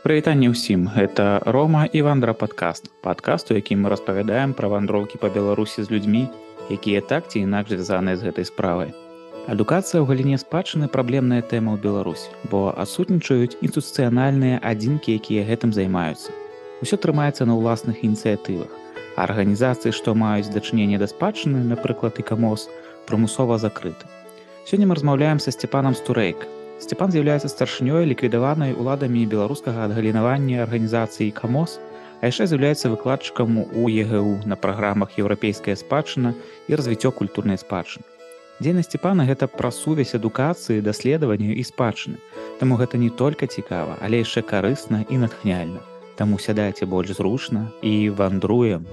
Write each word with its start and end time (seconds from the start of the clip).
Прывітанне 0.00 0.48
ўсім. 0.48 0.88
Гэта 0.96 1.44
Рома 1.44 1.84
і 1.84 2.00
вандра 2.00 2.32
падкаст. 2.32 2.88
Падкаст 3.04 3.52
у 3.52 3.56
якім 3.60 3.84
мы 3.84 3.92
распавядаем 3.92 4.56
пра 4.56 4.72
вандроўкі 4.72 5.20
па 5.20 5.28
беларусі 5.28 5.84
з 5.84 5.92
людзьмі 5.92 6.24
якія 6.72 7.04
так 7.04 7.28
ці 7.28 7.44
інакш 7.44 7.76
звязаныя 7.76 8.16
з 8.16 8.24
гэтай 8.24 8.48
справай. 8.48 8.96
Адукацыя 9.44 10.00
ў 10.00 10.08
галіне 10.08 10.40
спадчыны 10.40 10.88
праблемная 10.88 11.44
тэма 11.44 11.76
ў 11.76 11.84
беларусі 11.84 12.32
бо 12.48 12.72
адсутнічаюць 12.80 13.60
інстытуцыянальныя 13.60 14.62
адзінкі 14.64 15.20
якія 15.20 15.44
гэтым 15.44 15.76
займаюцца. 15.76 16.32
Усё 16.80 16.96
трымаецца 16.96 17.44
на 17.44 17.60
ўласных 17.60 18.00
ініцыятывах. 18.00 18.72
Арганізацыі 19.20 19.92
што 19.92 20.16
маюць 20.16 20.48
дачыненне 20.48 20.96
да 20.96 21.12
спадчыны 21.12 21.60
напрыклад 21.74 22.16
і 22.16 22.24
камос 22.24 22.72
прымусова 23.04 23.60
закрыты. 23.60 24.08
Сёння 24.64 24.88
мы 24.88 24.96
размаўляем 24.96 25.44
са 25.44 25.52
сцепанам 25.52 25.92
стурэйка 25.92 26.48
Сцепан 26.80 27.12
з'яўляецца 27.12 27.48
старшынёй 27.52 28.08
ліквідаванай 28.08 28.72
уладамі 28.72 29.26
беларускага 29.28 29.84
адгалінавання 29.84 30.62
арганізацыі 30.64 31.28
камос, 31.36 31.76
а 32.24 32.32
яшчэ 32.32 32.48
з'яўляецца 32.48 32.88
выкладчыкам 32.96 33.60
у 33.76 33.84
ЕГУ 33.92 34.48
на 34.48 34.56
праграмах 34.56 35.20
еўрапейская 35.20 35.76
спадчына 35.76 36.32
і 36.72 36.80
развіццё 36.80 37.12
культурнай 37.12 37.60
спадчыны. 37.60 38.08
Дзейнасць 38.64 38.88
Сцепана 38.88 39.28
гэта 39.28 39.48
пра 39.48 39.68
сувязь 39.72 40.16
адукацыі, 40.16 40.80
даследаванню 40.80 41.52
і 41.52 41.64
спадчыны. 41.64 42.16
Таму 42.60 42.80
гэта 42.80 42.96
не 42.96 43.12
толькі 43.12 43.48
цікава, 43.48 44.00
але 44.00 44.24
яшчэ 44.24 44.40
карысна 44.40 45.04
і 45.08 45.20
натхняльна. 45.20 45.84
Таму 46.16 46.40
сядайце 46.40 46.88
больш 46.88 47.16
зручна 47.16 47.68
і 47.80 48.08
вандруем. 48.08 48.88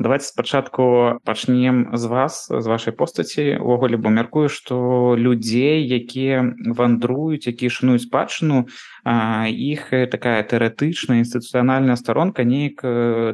Давайте 0.00 0.24
спачатку 0.24 1.12
пачнем 1.24 1.90
з 1.92 2.04
вас 2.04 2.48
з 2.50 2.66
вашай 2.66 2.92
постаці. 2.92 3.58
Увогуле 3.60 3.96
бо 3.96 4.10
мяркую 4.10 4.48
што 4.48 5.14
людзей 5.18 5.84
якія 5.84 6.56
вандруюць 6.66 7.46
якія 7.46 7.70
шануюць 7.70 8.08
спадчыну 8.08 8.66
іх 9.04 9.90
такая 10.10 10.42
тэоретычная 10.44 11.24
інстытуцыянальная 11.24 11.96
старонка 11.96 12.44
неяк 12.44 12.84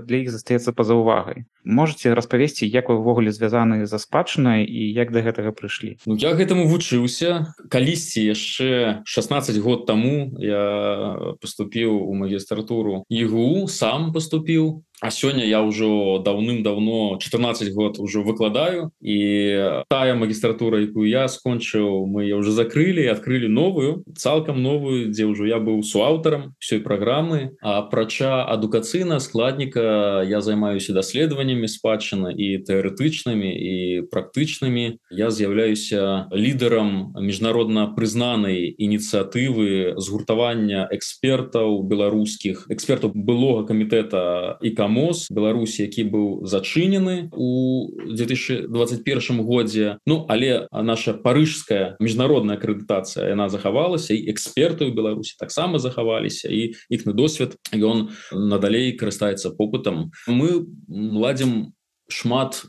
для 0.06 0.16
іх 0.22 0.30
застаецца 0.30 0.72
па-за 0.72 0.94
ўвагай. 0.94 1.46
Можете 1.66 2.14
распавесці 2.14 2.66
як 2.70 2.88
вы 2.88 3.02
ўвогуле 3.02 3.34
звязаны 3.34 3.90
за 3.90 3.98
спадчынай 3.98 4.62
і 4.62 4.82
як 4.94 5.10
да 5.10 5.18
гэтага 5.26 5.50
прыйшлі? 5.50 5.98
Ну, 6.06 6.14
я 6.14 6.30
гэтаму 6.38 6.70
вучыўся. 6.70 7.50
Калісьці 7.66 8.22
яшчэ 8.22 9.02
16 9.02 9.58
год 9.58 9.86
таму 9.86 10.38
я 10.38 11.34
поступіў 11.42 11.90
у 12.06 12.14
магістратуру 12.14 13.02
ігу 13.10 13.66
сам 13.66 14.14
поступіў 14.14 14.86
А 15.00 15.10
сёння 15.10 15.44
я 15.44 15.60
ўжо 15.60 16.22
даўным-давно 16.24 17.18
14 17.20 17.72
год 17.74 17.98
уже 17.98 18.24
выкладаю. 18.24 18.92
І 19.00 19.84
тая 19.88 20.14
магістратура 20.16 20.80
якую 20.80 21.04
я 21.04 21.28
скончыў 21.28 22.08
мы 22.08 22.32
уже 22.32 22.50
закрылі 22.50 23.04
адкрылі 23.12 23.48
новую 23.48 24.04
цалкам 24.16 24.62
новую 24.62 25.12
дзе 25.12 25.28
ўжо 25.28 25.44
я 25.44 25.55
быў 25.60 25.84
суаўтарам 25.84 26.56
всёй 26.56 26.80
праграмы 26.80 27.56
апрача 27.60 28.48
адукацыйна 28.48 29.20
складніка 29.20 30.24
я 30.24 30.40
займаюся 30.40 30.96
даследаваннямі 30.96 31.68
спадчыны 31.68 32.32
і 32.32 32.64
тэарэтычнымі 32.64 33.50
і 33.52 33.74
практычнымі 34.08 34.96
я 35.12 35.28
з'яўляюся 35.28 36.32
лідарам 36.32 37.12
міжнародна 37.20 37.92
прызнанай 37.92 38.72
ініцыятывы 38.72 40.00
згуртавання 40.00 40.88
экспертаў 40.88 41.84
беларускіх 41.84 42.64
экспертаў 42.72 43.12
былога 43.12 43.68
камітэта 43.68 44.56
і 44.64 44.70
ка 44.72 44.86
камос 44.86 45.26
беларусі 45.34 45.82
які 45.82 46.06
быў 46.06 46.26
зачынены 46.46 47.28
у 47.34 47.90
2021 48.06 49.42
годзе. 49.42 49.98
Ну 50.06 50.24
але 50.30 50.70
наша 50.70 51.12
парыжская 51.12 51.98
міжнародная 51.98 52.54
акрэдытацыя 52.54 53.34
яна 53.34 53.50
захавалася 53.50 54.14
і 54.14 54.30
эксперты 54.30 54.86
ў 54.86 54.94
беларусі 54.94 55.34
таксама 55.46 55.78
захаваліся 55.78 56.50
і 56.50 56.74
іхны 56.90 57.14
досвед 57.14 57.54
ён 57.70 58.10
надалей 58.34 58.98
карыстаецца 58.98 59.54
попытам. 59.54 60.10
Мы 60.26 60.66
ладзім 60.90 61.70
шмат 62.10 62.66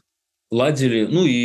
ладзілі 0.51 1.07
ну 1.11 1.25
і 1.27 1.39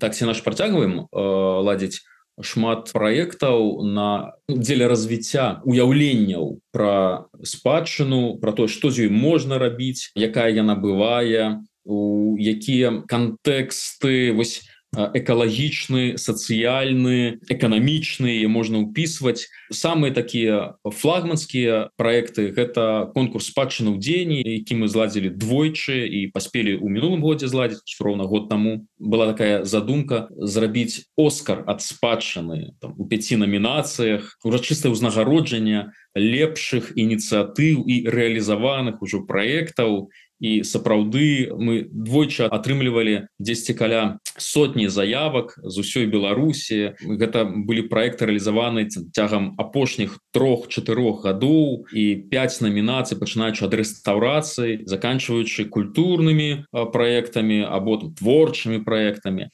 таксі 0.00 0.24
наш 0.24 0.40
працягваем 0.40 1.04
э, 1.04 1.22
ладзіць 1.66 2.00
шмат 2.40 2.92
праектаў 2.94 3.82
на 3.82 4.38
дзеля 4.48 4.88
развіцця 4.88 5.60
уяўленняў 5.66 6.62
пра 6.72 7.26
спадчыну 7.42 8.38
про 8.38 8.54
то 8.54 8.68
што 8.70 8.90
з 8.90 9.08
ёй 9.08 9.10
можна 9.10 9.58
рабіць 9.58 10.14
якая 10.14 10.48
яна 10.54 10.78
бывае 10.78 11.60
у 11.84 12.36
якія 12.38 13.04
кантэксты 13.10 14.32
вось 14.32 14.64
экалагічны 14.96 16.16
сацыяльны 16.16 17.44
эканамічныя 17.44 18.48
можна 18.48 18.88
ўпісваць 18.88 19.46
самыя 19.68 20.16
такія 20.16 20.80
флагманскія 20.82 21.92
проекты 22.00 22.48
гэта 22.56 23.12
конкурс 23.12 23.52
спадчыны 23.52 23.92
ў 23.92 23.98
дзені 24.00 24.38
які 24.40 24.80
мы 24.80 24.88
зладзілі 24.88 25.36
двойчы 25.36 26.08
і 26.08 26.32
паспелі 26.32 26.80
ў 26.80 26.88
мінулым 26.88 27.20
годзе 27.20 27.52
зладзіць 27.52 28.00
роўна 28.00 28.24
год 28.24 28.48
таму 28.48 28.88
была 28.96 29.28
такая 29.28 29.68
задумка 29.68 30.32
зрабіць 30.32 31.04
оскар 31.20 31.68
ад 31.68 31.84
спадчыны 31.84 32.72
у 32.80 33.04
пяці 33.04 33.36
намінацыях 33.44 34.40
урачыстае 34.40 34.96
ўзнагароджання 34.96 35.92
лепшых 36.16 36.96
ініцыятыў 36.96 37.84
і 37.84 38.08
рэалізаваных 38.08 39.04
ужо 39.04 39.22
праектаў 39.28 40.08
і 40.40 40.62
сапраўды 40.64 41.50
мы 41.54 41.86
двойча 41.90 42.46
атрымлівалі 42.46 43.28
дзесьці 43.38 43.74
каля 43.74 44.18
сотні 44.38 44.88
заявак 44.88 45.58
з 45.62 45.74
усёй 45.82 46.06
беларусі. 46.06 46.94
Гэта 47.02 47.44
былі 47.44 47.90
проекты 47.90 48.30
рэалізаваны 48.30 48.86
цягам 49.12 49.54
апошніх 49.58 50.18
трох-чатырох 50.30 51.26
гадоў 51.26 51.90
і 51.92 52.04
5 52.30 52.62
намінацый 52.62 53.18
пачынаючы 53.18 53.66
ад 53.66 53.74
рэстаўрацыі 53.74 54.86
заканчиваючы 54.86 55.66
культурнымі 55.66 56.64
проектамі 56.70 57.66
або 57.66 57.98
творчымі 57.98 58.84
проектамі 58.86 59.50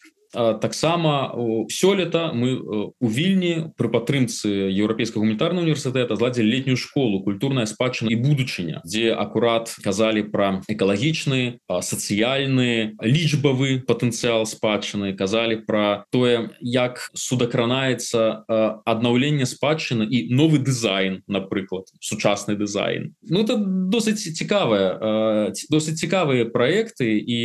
таксама 0.61 1.35
сёлета 1.71 2.33
мы 2.35 2.59
у 2.99 3.09
вільні 3.09 3.73
пры 3.79 3.89
падтрымцы 3.89 4.71
еўрапейскага 4.75 5.23
гуманітарна 5.23 5.63
універсітэта 5.63 6.17
зладзілі 6.17 6.51
летнюю 6.51 6.77
школу 6.77 7.23
культурная 7.23 7.67
спадчына 7.71 8.11
і 8.11 8.19
будучыня 8.19 8.83
дзе 8.85 9.15
акурат 9.15 9.71
казалі 9.85 10.27
пра 10.35 10.61
экалагічны 10.69 11.63
сацыяльны 11.71 12.99
лічбавы 12.99 13.87
патэнцыял 13.87 14.47
спадчыны 14.47 15.15
казалі 15.15 15.63
пра 15.63 16.05
тое 16.11 16.51
як 16.61 17.11
судакранаецца 17.15 18.83
аднаўленне 18.85 19.47
спадчыны 19.47 20.05
і 20.11 20.35
новы 20.35 20.59
дызайн 20.59 21.23
напрыклад 21.29 21.89
сучасны 22.01 22.57
дызайн. 22.57 23.15
Ну 23.23 23.45
это 23.45 23.57
досыць 23.57 24.19
цікавая 24.19 25.51
досыць 25.71 25.99
цікавыя 26.01 26.51
проекты 26.51 27.19
і 27.19 27.41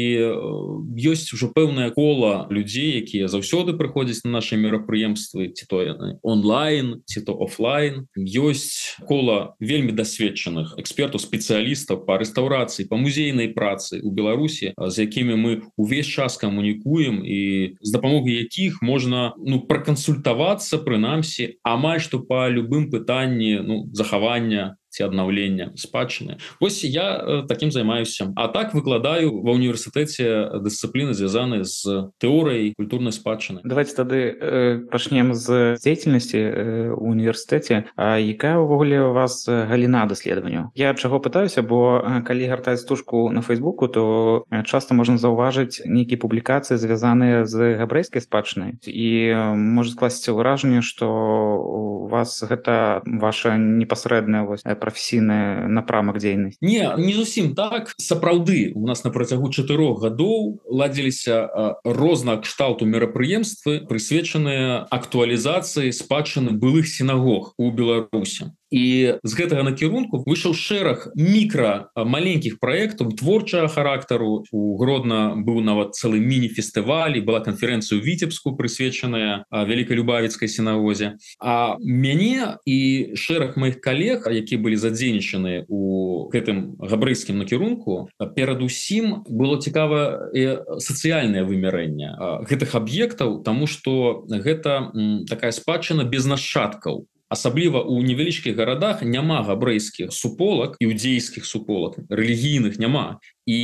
ёсць 0.98 1.34
ужо 1.34 1.52
пэўная 1.54 1.92
кола 1.94 2.48
людзей 2.50 2.79
людзей 2.80 3.04
якія 3.04 3.28
заўсёды 3.28 3.76
прыходзяць 3.76 4.24
на 4.24 4.40
наши 4.40 4.56
мерапрыемствы 4.56 5.52
ці 5.52 5.66
то 5.68 5.84
онлайн 6.24 7.02
ці 7.06 7.22
то 7.22 7.36
офлайн. 7.36 8.08
Ёсць 8.16 8.96
кола 9.08 9.56
вельмі 9.60 9.92
дасведчаных 9.92 10.80
экспертаў 10.80 11.20
спецыялістаў 11.20 12.06
по 12.06 12.18
рэстаўрацыі 12.18 12.88
по 12.88 12.98
музейнай 12.98 13.52
працы 13.52 14.00
у 14.02 14.12
беларусі 14.12 14.74
з 14.78 14.96
якімі 15.00 15.36
мы 15.36 15.52
увесь 15.76 16.08
час 16.08 16.38
камунікуем 16.38 17.24
і 17.26 17.76
з 17.82 17.90
дапамогай 17.92 18.48
якіх 18.48 18.82
можна 18.82 19.36
ну 19.38 19.60
пракансультавацца 19.60 20.80
прынамсі 20.80 21.60
амаль 21.64 22.00
што 22.00 22.24
по 22.24 22.48
любым 22.48 22.90
пытанні 22.92 23.60
ну 23.60 23.90
захавання 23.92 24.79
ці 25.00 25.08
аднаўлення 25.08 25.72
спадчыны 25.80 26.38
Вось 26.60 26.84
я 26.84 27.46
таким 27.48 27.72
займаюся. 27.72 28.34
А 28.36 28.48
так 28.52 28.74
выкладаю 28.76 29.40
ва 29.40 29.56
універсітэце 29.56 30.60
дысцыпліны 30.60 31.16
звязаны 31.16 31.64
з 31.64 32.12
тэорыяй 32.20 32.76
культурнай 32.76 33.16
спадчыны 33.16 33.64
давайте 33.64 33.96
тады 33.96 34.20
э, 34.36 34.84
пачнем 34.92 35.32
з 35.34 35.80
дзейнасці 35.80 36.40
э, 36.40 36.92
універсітэце 36.92 37.88
А 37.96 38.20
якая 38.20 38.60
ўвогуле 38.60 39.00
у 39.08 39.14
вас 39.16 39.48
галіна 39.48 40.04
даследаванню 40.06 40.76
я 40.76 40.92
чаго 40.94 41.24
пытаюся 41.24 41.64
бо 41.64 42.04
калі 42.28 42.52
гартаць 42.52 42.84
стужку 42.84 43.32
на 43.32 43.42
фейсбуку 43.42 43.88
то 43.88 44.44
часто 44.66 44.94
можна 44.94 45.16
заўважыць 45.16 45.86
нейкія 45.86 46.20
публікацыі 46.20 46.76
звязаныя 46.76 47.46
з 47.46 47.80
габрэйскай 47.80 48.20
спадчынай 48.20 48.76
і 48.84 49.10
можа 49.56 49.96
скласці 49.96 50.36
ўражанне 50.36 50.84
што 50.84 51.08
у 51.08 52.08
вас 52.10 52.44
гэта 52.44 53.02
ваша 53.06 53.56
непасрэдная 53.58 54.44
вось 54.44 54.66
прафесійны 54.90 55.70
напрамак 55.70 56.18
дзейнасць 56.18 56.58
не 56.62 56.84
не 56.98 57.14
зусім 57.14 57.54
так. 57.56 57.94
Сапраўды 57.98 58.74
у 58.76 58.86
нас 58.88 59.04
на 59.06 59.12
працягу 59.14 59.50
чатырох 59.54 60.02
гадоў 60.02 60.62
ладзіліся 60.66 61.82
розна 61.86 62.38
кшталту 62.42 62.86
мерапрыемствы 62.90 63.86
прысвечаныя 63.86 64.86
актуалізацыі 64.90 65.94
спадчыны 65.94 66.58
былых 66.58 66.90
сінагог 66.90 67.54
у 67.58 67.72
беларусі 67.72 68.52
і 68.72 69.18
з 69.24 69.32
гэтага 69.34 69.66
накірунку 69.66 70.24
выйшаў 70.26 70.54
шэраг 70.54 71.10
мікра 71.18 71.90
маленькіх 71.98 72.60
праектаў 72.62 73.14
творчага 73.18 73.68
характару. 73.68 74.46
У 74.52 74.78
гродна 74.78 75.34
быў 75.36 75.62
нават 75.66 75.98
цэлы 75.98 76.22
міні-фестывалі 76.22 77.22
была 77.26 77.42
канферэнцыя 77.42 77.98
ў 77.98 78.06
віцебску 78.06 78.54
прысвечаная 78.56 79.46
вялікай 79.50 79.98
любавіцкай 79.98 80.48
сінагозе. 80.48 81.18
А 81.42 81.76
мяне 81.82 82.62
і 82.66 82.80
шэраг 83.18 83.58
моихх 83.58 83.82
калег 83.82 84.30
які 84.30 84.62
былі 84.62 84.78
задзейнічаны 84.78 85.66
у 85.68 86.30
гэтым 86.30 86.78
габрэйскім 86.78 87.42
накірунку 87.42 88.10
перадусім 88.38 89.26
было 89.26 89.58
цікава 89.58 90.30
сацыяльнае 90.78 91.44
вымярэнне 91.44 92.46
гэтых 92.46 92.78
аб'ектаў 92.78 93.42
тому 93.44 93.66
что 93.68 94.24
гэта 94.30 94.94
такая 95.26 95.52
спадчына 95.52 96.06
без 96.06 96.30
нашчадкаў 96.30 97.09
асабліва 97.30 97.82
у 97.86 98.02
невялічкіх 98.02 98.58
гарадах 98.58 99.06
няма 99.06 99.42
габрэйскіх 99.46 100.10
суполак 100.14 100.76
іудзейскіх 100.82 101.46
суполак 101.46 102.02
рэлігійных 102.10 102.82
няма 102.82 103.22
і 103.50 103.60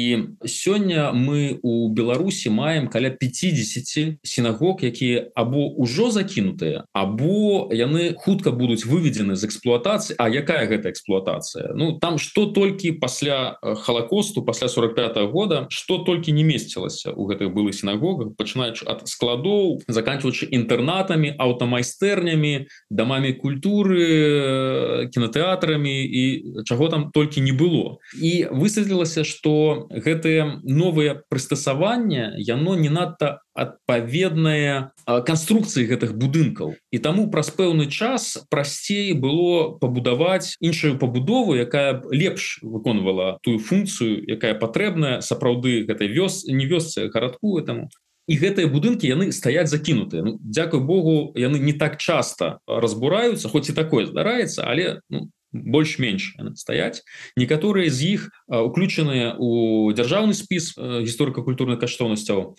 сёння 0.46 1.14
мы 1.14 1.60
у 1.62 1.90
беларусі 1.94 2.50
маем 2.50 2.88
каля 2.90 3.14
50 3.14 4.18
сінагог 4.26 4.82
якія 4.82 5.30
або 5.36 5.70
ўжо 5.78 6.10
закінутыя 6.10 6.90
або 6.94 7.70
яны 7.70 8.18
хутка 8.18 8.50
будуць 8.50 8.86
выведены 8.90 9.36
з 9.38 9.46
эксплуатацыі. 9.46 10.18
А 10.18 10.26
якая 10.30 10.66
гэта 10.66 10.90
эксплуатацыя? 10.90 11.78
Ну 11.78 12.00
там 12.02 12.18
что 12.18 12.46
толькі 12.50 12.98
пасля 12.98 13.60
холокосту 13.62 14.42
пасля 14.42 14.68
45 14.68 15.18
-го 15.18 15.28
года 15.32 15.68
что 15.70 16.02
толькі 16.02 16.34
не 16.34 16.44
месцілася 16.44 17.12
у 17.12 17.30
гэтых 17.30 17.54
былых 17.54 17.74
сінагогах 17.74 18.34
пачынаючы 18.38 18.90
ад 18.90 19.06
складоў 19.06 19.86
заканчиваючы 19.88 20.50
інтэрнатамі 20.50 21.36
аўтамайстэрнямі 21.38 22.66
дамамі 22.90 23.34
культуры 23.34 23.76
культуры 23.86 25.10
кінотэатрамі 25.14 26.06
і 26.06 26.24
чаго 26.66 26.88
там 26.90 27.12
толькі 27.14 27.42
не 27.42 27.52
было. 27.52 27.98
І 28.22 28.48
высветлілася 28.52 29.24
что 29.24 29.75
гэтые 29.90 30.62
новыя 30.64 31.22
прыстасавання 31.30 32.34
яно 32.38 32.76
не 32.76 32.90
надта 32.90 33.42
адпаведная 33.56 34.92
канструкцыі 35.06 35.88
гэтых 35.88 36.16
будынкаў. 36.20 36.76
І 36.92 36.98
таму 37.00 37.28
праз 37.32 37.52
пэўны 37.56 37.88
час 37.88 38.46
прасцей 38.50 39.14
было 39.14 39.76
пабудаваць 39.80 40.56
іншую 40.60 41.00
пабудову 41.00 41.56
якая 41.56 42.04
лепш 42.12 42.60
выконвала 42.62 43.40
тую 43.42 43.60
функцыю 43.60 44.20
якая 44.28 44.56
патрэбная 44.60 45.22
сапраўды 45.22 45.86
гэтай 45.88 46.12
вёс 46.12 46.44
не 46.46 46.66
вёсцы 46.66 47.08
гарадку 47.08 47.60
этому 47.60 47.90
і 48.28 48.38
гэтыя 48.42 48.68
будынкі 48.70 49.06
яны 49.06 49.30
стаяць 49.32 49.70
закінутыя. 49.70 50.26
Ну, 50.26 50.38
Дякую 50.42 50.82
Богу 50.82 51.32
яны 51.38 51.62
не 51.62 51.74
так 51.74 51.98
часто 51.98 52.60
разбураюцца 52.68 53.50
хоць 53.50 53.70
і 53.70 53.78
такое 53.78 54.06
здараецца 54.10 54.66
але 54.66 55.00
ну, 55.10 55.30
больш-менш 55.64 56.36
стаяць 56.60 57.02
некаторыя 57.40 57.90
з 57.90 58.20
іх 58.20 58.22
уключаныя 58.50 59.36
у 59.40 59.92
дзяржаўны 59.96 60.36
спіс 60.36 60.76
гісторыка-культурных 60.78 61.80
каштоўнасцяў 61.80 62.56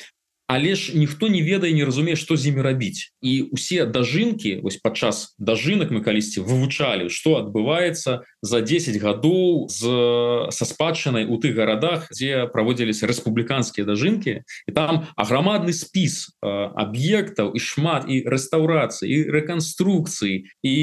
але 0.47 0.75
ж 0.75 0.95
ніхто 0.99 1.29
не 1.29 1.43
ведае 1.43 1.73
не 1.75 1.85
разумее 1.85 2.17
што 2.17 2.37
з 2.37 2.55
імі 2.55 2.63
рабіць 2.63 3.11
і 3.23 3.51
усе 3.51 3.87
дажынкі 3.87 4.63
вось 4.63 4.79
падчас 4.79 5.35
дажынак 5.39 5.91
мы 5.91 6.01
калісьці 6.07 6.47
вывучалі 6.47 7.11
што 7.11 7.43
адбываецца 7.43 8.23
за 8.43 8.59
10 8.63 8.99
гадоў 9.03 9.67
з 9.67 9.83
са 10.55 10.65
спадчынай 10.65 11.27
у 11.27 11.39
тых 11.43 11.59
гарадах 11.59 12.07
дзе 12.15 12.47
праводзіліся 12.55 13.11
рэспубліканскія 13.11 13.87
дажынкі 13.87 14.47
і 14.47 14.71
там 14.71 15.11
аграмадны 15.19 15.75
спіс 15.75 16.39
аб'ектаў 16.43 17.55
і 17.55 17.61
шмат 17.61 18.07
і 18.07 18.23
рэстаўрацыі 18.23 19.11
і 19.11 19.19
рэканструкцыі 19.35 20.47
і 20.63 20.77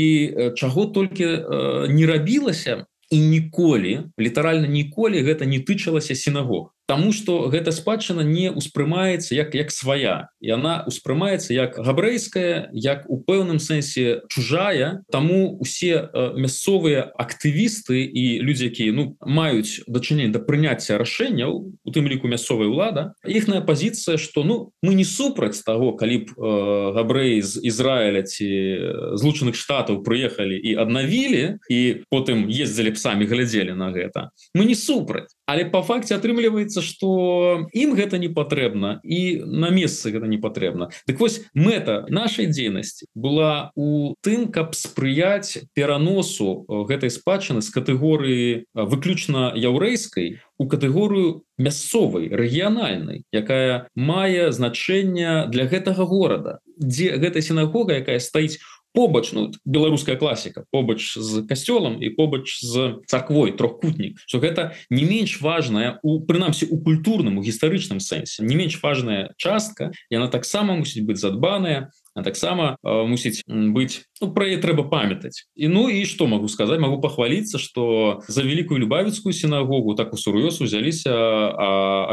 чаго 0.60 0.92
толькі 0.92 1.88
не 1.88 2.04
рабілася 2.04 2.84
і 3.14 3.20
ніколі 3.20 4.12
літаральна 4.20 4.68
ніколі 4.68 5.24
гэта 5.24 5.46
не 5.48 5.64
тычылася 5.64 6.16
сінагог 6.16 6.74
Таму 6.94 7.12
что 7.12 7.50
гэта 7.50 7.72
спадчына 7.74 8.22
не 8.22 8.54
ўспрымаецца 8.54 9.34
як 9.34 9.58
як 9.58 9.74
свая 9.74 10.30
яна 10.38 10.86
успрымаецца 10.86 11.50
як 11.50 11.74
габрэйская 11.82 12.70
як 12.70 13.10
у 13.10 13.18
пэўным 13.18 13.58
сэнсе 13.58 14.22
чужая. 14.30 15.02
Таму 15.10 15.58
усе 15.58 16.06
э, 16.06 16.38
мясцовыя 16.38 17.10
актывісты 17.18 18.06
і 18.06 18.46
людзі 18.46 18.70
якія 18.70 18.94
ну 18.94 19.18
маюць 19.26 19.82
дачынень 19.90 20.30
да 20.30 20.38
прыняцця 20.38 21.02
рашэнняў 21.02 21.74
у 21.74 21.90
тым 21.90 22.06
ліку 22.06 22.30
мясцовая 22.30 22.70
ўлада 22.70 23.18
іхная 23.26 23.66
пазіцыя 23.66 24.22
что 24.22 24.46
ну 24.46 24.70
мы 24.86 24.94
не 24.94 25.10
супраць 25.10 25.66
того 25.66 25.98
калі 25.98 26.30
б 26.30 26.38
э, 26.38 26.94
габрэі 26.94 27.42
з 27.42 27.58
Ізраіля 27.74 28.22
ці 28.22 29.18
злучаных 29.18 29.58
штатаў 29.58 30.06
прыехалі 30.06 30.62
і 30.62 30.78
аднавілі 30.78 31.58
і 31.74 32.06
потым 32.14 32.46
ездзілі 32.46 32.94
б 32.94 33.02
самі 33.02 33.26
глядзелі 33.26 33.74
на 33.74 33.90
гэта. 33.90 34.30
Мы 34.54 34.70
не 34.70 34.78
супраць. 34.78 35.34
Але 35.50 35.66
по 35.66 35.82
факце 35.82 36.14
атрымліваецца 36.14 36.83
что 36.84 37.66
ім 37.72 37.96
гэта 37.96 38.20
не 38.20 38.30
патрэбна 38.30 39.00
і 39.04 39.42
на 39.48 39.72
месцы 39.72 40.12
гэта 40.12 40.28
не 40.28 40.38
патрэбна. 40.38 40.92
Так 41.08 41.20
вось 41.24 41.42
мэта 41.56 42.06
нашай 42.10 42.52
дзейнасці 42.52 43.08
была 43.16 43.72
у 43.76 44.14
тым 44.22 44.52
каб 44.52 44.76
спрыяць 44.76 45.64
пераносу 45.74 46.68
гэтай 46.90 47.10
спадчыны 47.10 47.64
з 47.64 47.72
катэгорыі 47.72 48.68
выключна 48.76 49.56
яўрэйскай 49.56 50.44
у 50.60 50.68
катэгорыю 50.68 51.44
мясцовай 51.58 52.30
рэгіянальнай 52.30 53.24
якая 53.32 53.88
мае 53.96 54.52
значэнне 54.52 55.48
для 55.50 55.66
гэтага 55.66 56.06
горада 56.06 56.60
дзе 56.78 57.18
гэта 57.18 57.42
сінагога 57.42 57.98
якая 58.04 58.20
стаіць 58.20 58.60
у 58.60 58.83
побач 58.94 59.34
ну, 59.34 59.52
беларуская 59.66 60.16
класіка 60.16 60.66
побач 60.72 61.18
з 61.18 61.44
касцёлам 61.50 62.00
і 62.00 62.10
побач 62.14 62.62
з 62.62 63.02
царквой 63.08 63.52
трохкутнік. 63.52 64.22
Что 64.26 64.40
гэта 64.40 64.78
не 64.90 65.04
менш 65.04 65.42
важная 65.42 66.00
у 66.04 66.22
прынамсі 66.22 66.70
у 66.70 66.80
культурным 66.82 67.38
у 67.38 67.44
гістарычным 67.44 68.00
сэнсе. 68.00 68.46
Не 68.46 68.56
менш 68.56 68.80
важная 68.84 69.34
частка 69.38 69.92
яна 70.10 70.28
таксама 70.28 70.78
мусіць 70.78 71.04
быць 71.04 71.20
задбаная 71.20 71.90
таксама 72.14 72.78
мусіць 72.84 73.42
быць 73.50 74.06
ну, 74.22 74.30
пра 74.34 74.46
яе 74.46 74.62
трэба 74.62 74.86
памятаць. 74.86 75.50
І 75.58 75.68
ну 75.68 75.90
і 75.90 76.06
что 76.06 76.28
могу 76.28 76.48
сказать 76.48 76.80
могу 76.80 77.02
похвалиться 77.02 77.58
что 77.58 78.22
за 78.28 78.44
великкую 78.44 78.80
любавіцкую 78.80 79.34
сінагогу 79.34 79.96
так 79.96 80.14
усур'ёз 80.14 80.62
узяліся 80.62 81.14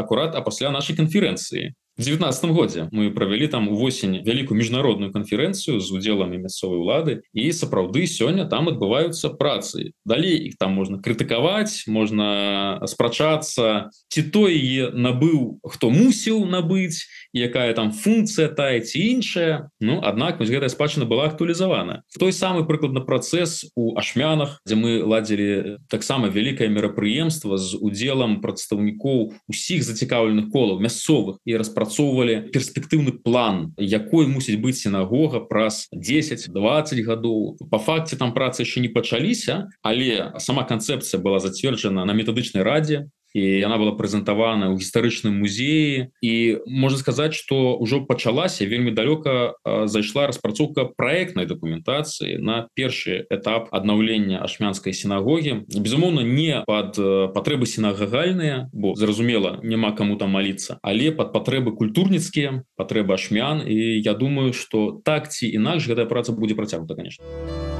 акурат 0.01 0.35
а 0.35 0.41
пасля 0.41 0.71
нашай 0.71 0.97
канферэнцыі 0.97 1.77
19 1.97 2.51
годзе 2.51 2.87
мы 2.91 3.11
правялі 3.11 3.47
там 3.47 3.67
увосень 3.67 4.23
вялікую 4.23 4.57
міжнародную 4.57 5.11
канферэнцыю 5.11 5.79
з 5.79 5.91
удзелами 5.91 6.37
мясцовай 6.39 6.79
улады 6.79 7.21
і 7.33 7.51
сапраўды 7.51 8.07
сёння 8.07 8.47
там 8.47 8.71
адбываюцца 8.71 9.35
працы. 9.35 9.91
Далей 10.05 10.49
іх 10.49 10.57
там 10.57 10.73
можна 10.73 10.97
крытыкаваць 11.03 11.85
можна 11.87 12.79
спрачацца 12.87 13.91
ці 14.07 14.21
той 14.31 14.89
набыў 14.95 15.59
хто 15.67 15.91
мусіў 15.91 16.47
набыць 16.47 17.05
якая 17.35 17.73
там 17.73 17.91
функцыя 17.91 18.47
тая 18.47 18.79
ці 18.79 18.97
іншая 18.97 19.69
Ну 19.81 19.99
аднак 20.01 20.39
вось 20.39 20.49
гэтая 20.49 20.71
спадчына 20.71 21.05
была 21.05 21.27
актуалізавана 21.27 22.03
той 22.19 22.31
самы 22.31 22.65
прыкладна 22.65 23.01
працэс 23.01 23.73
у 23.75 23.97
ашмянах 23.99 24.61
дзе 24.65 24.75
мы 24.75 25.03
ладзілі 25.03 25.77
таксама 25.89 26.31
вялікае 26.31 26.69
мерапрыемства 26.69 27.57
з 27.57 27.75
удзелам 27.75 28.39
прадстаўнікоў 28.41 29.33
усіх 29.51 29.83
зацікаўленых 29.83 30.51
колаў 30.53 30.79
мясцовых 30.79 31.41
і 31.45 31.57
распрацоўваць 31.57 31.80
выпрацоўвалі 31.81 32.53
перспектыўны 32.53 33.11
план 33.25 33.73
якой 33.77 34.27
мусіць 34.27 34.61
быць 34.61 34.77
сінагога 34.77 35.41
праз 35.41 35.89
10-20 35.93 37.01
гадоў. 37.01 37.57
По 37.71 37.79
факце 37.79 38.17
там 38.17 38.33
працы 38.33 38.61
яшчэ 38.61 38.85
не 38.85 38.89
пачаліся 38.89 39.69
але 39.81 40.37
сама 40.37 40.63
канцэпцыя 40.63 41.21
была 41.21 41.39
зацверджана 41.39 42.05
на 42.05 42.13
метадычнай 42.13 42.63
радзе 42.63 43.09
і 43.33 43.41
яна 43.41 43.77
была 43.77 43.95
прэзентавана 43.95 44.71
ў 44.71 44.79
гістарычным 44.81 45.39
музеі 45.39 46.11
і 46.21 46.33
можна 46.67 46.97
сказаць 46.99 47.33
что 47.33 47.77
ўжо 47.79 48.03
пачалася 48.05 48.67
вельмі 48.67 48.91
далёка 48.91 49.55
зайшла 49.85 50.27
распрацоўка 50.27 50.91
проектнай 50.95 51.45
дакументацыі 51.45 52.37
на 52.41 52.67
першы 52.75 53.25
этап 53.31 53.71
аднаўлення 53.71 54.43
ашмянскай 54.43 54.93
сінагогі 54.93 55.65
безумоўна 55.71 56.21
не 56.21 56.63
под 56.67 56.99
патрэбы 57.35 57.65
сінагагальныя 57.65 58.69
бо 58.73 58.95
зразумела 58.95 59.59
няма 59.63 59.91
кому 59.91 60.15
там 60.15 60.31
молиться 60.35 60.79
але 60.81 61.11
под 61.11 61.33
патрэбы 61.33 61.75
культурніцкія 61.75 62.63
патрэбы 62.77 63.13
ашмян. 63.13 63.61
І 63.67 64.01
я 64.01 64.13
думаю 64.13 64.53
что 64.53 65.01
так 65.05 65.29
ці 65.31 65.47
інакш 65.47 65.87
гэтая 65.87 66.05
праца 66.05 66.31
будзе 66.31 66.55
працягнута 66.55 66.95
конечно 66.95 67.70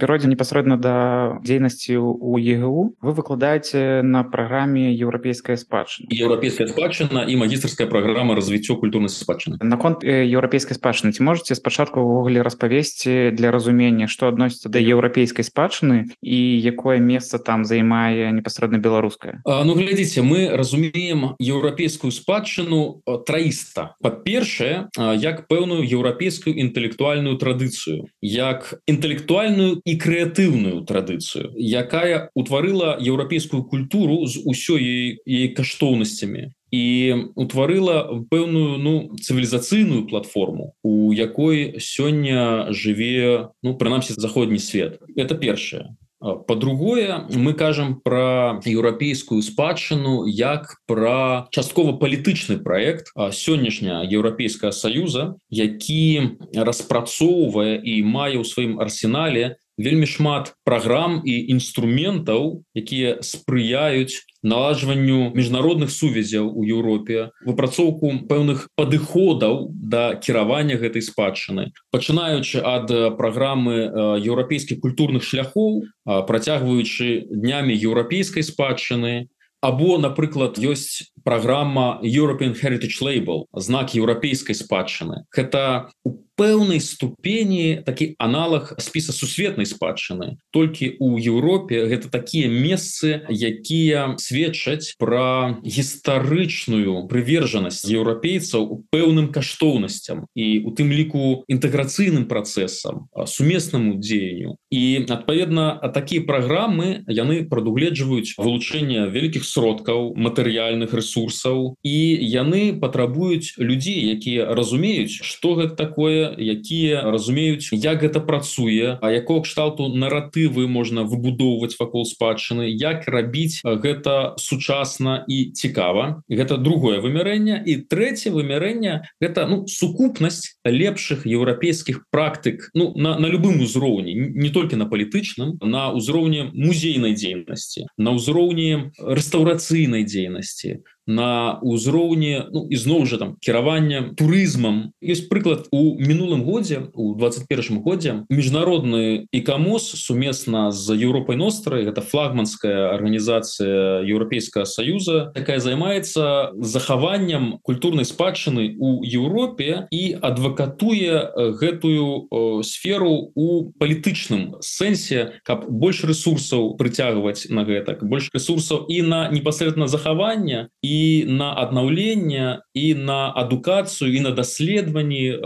перайдзе 0.00 0.28
непасрэдна 0.32 0.80
да 0.80 0.96
дзейнасці 1.44 2.00
у 2.00 2.38
ЕГУ 2.40 2.96
вы 3.00 3.12
выкладаеце 3.12 4.02
на 4.02 4.24
праграме 4.24 4.90
еўрапейская 4.96 5.56
спадчына 5.60 6.08
еўрапейская 6.10 6.68
спадчына 6.72 7.24
і 7.28 7.36
магістрская 7.36 7.86
праграма 7.86 8.34
развіццё 8.34 8.76
культурнай 8.80 9.12
спадчыны. 9.12 9.60
Наконт 9.60 10.04
еўрапейскай 10.04 10.76
спадчыны 10.76 11.12
ці 11.12 11.22
можете 11.22 11.54
спачатку 11.54 12.00
ўвогуле 12.00 12.42
распавесці 12.42 13.30
для 13.36 13.50
разумення 13.50 14.08
што 14.08 14.32
адносіцца 14.32 14.72
да 14.72 14.80
еўрапейскай 14.80 15.44
спадчыны 15.44 16.10
і 16.22 16.38
якое 16.64 16.98
месца 16.98 17.38
там 17.38 17.64
займае 17.64 18.32
непасрэдна 18.32 18.78
беларуская? 18.78 19.42
Ну 19.44 19.74
глядзіце 19.74 20.22
мы 20.22 20.48
разумеем 20.50 21.36
еўрапейскую 21.38 22.10
спадчыну 22.10 23.02
300 23.04 24.00
па-першае 24.00 24.88
як 24.96 25.46
пэўную 25.48 25.84
еўрапейскую 25.84 26.54
інтэлектуальную 26.56 27.36
традыцыю. 27.36 28.08
Як 28.22 28.80
інтэлектуальную 28.86 29.82
і 29.90 29.98
крэатыўную 29.98 30.86
традыцыю 30.86 31.50
якая 31.58 32.30
утварыла 32.34 32.94
еўрапейскую 33.02 33.66
культуру 33.66 34.22
з 34.30 34.46
усёй 34.46 35.18
і 35.26 35.38
каштоўнасцямі 35.58 36.50
і 36.70 36.86
утварыла 37.34 38.22
пэўную 38.30 38.78
ну 38.78 38.94
цывілізацыйную 39.18 40.06
платформу 40.06 40.72
у 40.82 41.12
якой 41.12 41.80
сёння 41.82 42.70
жыве 42.70 43.50
ну 43.62 43.74
прынамсі 43.74 44.14
заходні 44.14 44.58
свет. 44.58 45.00
Это 45.16 45.34
першае. 45.34 45.96
По-другое 46.20 47.24
мы 47.32 47.54
кажам 47.54 48.00
про 48.04 48.60
еўрапейскую 48.64 49.42
спадчыну 49.42 50.26
як 50.26 50.76
про 50.86 51.48
часткова 51.50 51.96
палітычны 51.96 52.60
проект 52.60 53.08
сённяшняя 53.16 54.04
еўрапейская 54.04 54.70
союза 54.70 55.40
які 55.48 56.36
распрацоўвае 56.54 57.80
і 57.82 58.02
мае 58.04 58.36
ў 58.36 58.44
сваім 58.44 58.78
арсенале 58.78 59.56
вельмі 59.80 60.06
шмат 60.06 60.52
праграм 60.64 61.24
і 61.24 61.34
інструментаў 61.56 62.60
якія 62.76 63.18
спрыяюць 63.24 64.20
наладжванню 64.44 65.32
міжнародных 65.32 65.90
сувязяў 65.90 66.52
у 66.52 66.64
Еўропе 66.64 67.32
выпрацоўку 67.48 68.28
пэўных 68.28 68.68
падыходаў 68.76 69.72
да 69.72 70.14
кіравання 70.20 70.76
гэтай 70.76 71.00
спадчыны. 71.00 71.72
Пачынаючы 71.92 72.60
ад 72.60 72.92
праграмы 73.16 74.20
еўрапейскіх 74.20 74.80
культурных 74.84 75.24
шляхоў 75.24 75.84
працягваючы 76.04 77.28
днямі 77.32 77.72
еўрапейскай 77.72 78.44
спадчыны 78.44 79.28
або 79.60 79.98
напрыклад 79.98 80.56
ёсць 80.56 81.12
праграма 81.24 82.00
European 82.02 82.56
heritage 82.56 83.00
label 83.04 83.44
знак 83.52 83.92
еўрапейскай 83.94 84.56
спадчыны. 84.56 85.28
Гэта 85.36 85.92
у 86.04 86.16
пэўнай 86.40 86.80
ступені 86.80 87.84
такі 87.84 88.16
аналаг 88.16 88.72
спіса 88.80 89.12
сусветнай 89.12 89.68
спадчыны. 89.68 90.40
Толькі 90.56 90.96
у 90.96 91.20
Еўропе 91.20 91.84
гэта 91.84 92.08
такія 92.08 92.48
месцы 92.48 93.28
якія 93.28 94.16
сведчаць 94.16 94.96
пра 94.96 95.60
гістарычную 95.60 97.04
прывержанасць 97.12 97.84
еўрапейцаў 97.84 98.88
пэўным 98.88 99.28
каштоўнасцям 99.28 100.24
і 100.32 100.64
у 100.64 100.72
тым 100.72 100.88
ліку 100.88 101.44
інтэграцыйным 101.44 102.24
працэсам 102.24 103.12
сумеснаму 103.28 104.00
дзеянню 104.00 104.56
і 104.70 105.06
адпаведна 105.10 105.90
такія 105.94 106.22
праграмы 106.26 107.02
яны 107.10 107.44
прадугледжваюць 107.50 108.38
вылучэнне 108.38 109.10
вялікіх 109.10 109.44
сродкаў 109.44 110.14
матэрыяльных 110.14 110.94
ресурсаў 110.94 111.76
і 111.82 111.98
яны 112.22 112.78
патрабуюць 112.80 113.58
людзей 113.58 114.14
якія 114.14 114.54
разумеюць 114.54 115.20
что 115.26 115.54
гэта 115.58 115.74
такое 115.76 116.30
якія 116.38 117.02
разумеюць 117.10 117.72
як 117.72 118.06
гэта 118.06 118.20
працуе 118.20 118.98
а 119.00 119.10
якого 119.10 119.42
кшталту 119.42 119.90
наратывы 119.94 120.68
можна 120.68 121.02
выбудоўваць 121.02 121.76
вакол 121.80 122.06
спадчыны 122.06 122.70
як 122.70 123.08
рабіць 123.10 123.60
гэта 123.64 124.34
сучасна 124.38 125.24
і 125.28 125.50
цікава. 125.52 126.22
Гэта 126.28 126.56
другое 126.56 127.00
вымярэнне. 127.00 127.62
І 127.66 127.86
трэцяе 127.90 128.32
вымярэнне 128.32 129.02
гэта 129.20 129.46
ну 129.46 129.66
сукупнасць 129.66 130.56
лепшых 130.64 131.26
еўрапейскіх 131.26 132.06
практык 132.10 132.70
ну 132.74 132.92
на, 132.96 133.18
на 133.18 133.26
любым 133.26 133.60
узроўні 133.60 134.14
не 134.14 134.50
толькі 134.60 134.76
на 134.76 134.86
палітычным 134.92 135.56
на 135.64 135.88
ўзроўні 135.96 136.52
музейнай 136.52 137.16
дзейнасці 137.16 137.88
на 137.96 138.12
ўзроўні 138.20 138.92
рэстаўрацыйнай 139.00 140.04
дзейнасці 140.04 140.84
на 141.10 141.58
ўзроўні 141.66 142.46
ну, 142.54 142.64
ізноў 142.70 143.04
жа 143.10 143.18
там 143.18 143.34
кіравання 143.42 144.14
турызмам. 144.14 144.94
Есть 145.02 145.28
прыклад 145.28 145.66
у 145.74 145.98
мінулым 145.98 146.44
годзе 146.46 146.90
у 146.94 147.14
21 147.18 147.82
годзе 147.82 148.22
міжнародны 148.30 149.26
ікамос 149.34 149.90
сумесна 149.98 150.70
з 150.70 150.94
Еўропай 150.94 151.36
нострай 151.36 151.84
гэта 151.84 152.00
флагманская 152.00 152.94
арганізацыя 152.94 154.06
еўрапейскага 154.06 154.66
саюза 154.70 155.32
такая 155.34 155.58
займаецца 155.58 156.54
захаваннем 156.54 157.58
культурнай 157.66 158.06
спадчыны 158.06 158.76
у 158.78 159.02
Еўропе 159.02 159.90
і 159.90 160.02
адвакатуе 160.22 161.56
гэтую 161.58 162.30
о, 162.30 162.62
сферу 162.62 163.32
у 163.34 163.72
палітычным 163.80 164.60
сэнсе 164.60 165.42
каб 165.42 165.66
больш 165.66 166.04
ресурсаў 166.04 166.76
прыцягваць 166.78 167.50
на 167.50 167.66
гэтак 167.66 168.06
больш 168.06 168.30
ресурсаў 168.34 168.86
і 168.86 169.02
на 169.02 169.20
непасрэдна 169.32 169.88
захавання 169.88 170.68
і 170.82 170.99
на 171.26 171.52
аднаўленне 171.62 172.64
і 172.74 172.86
на 172.94 173.30
адукацыю 173.36 174.10
і 174.10 174.20
на 174.26 174.32
даследаванні 174.34 175.24
э, 175.30 175.38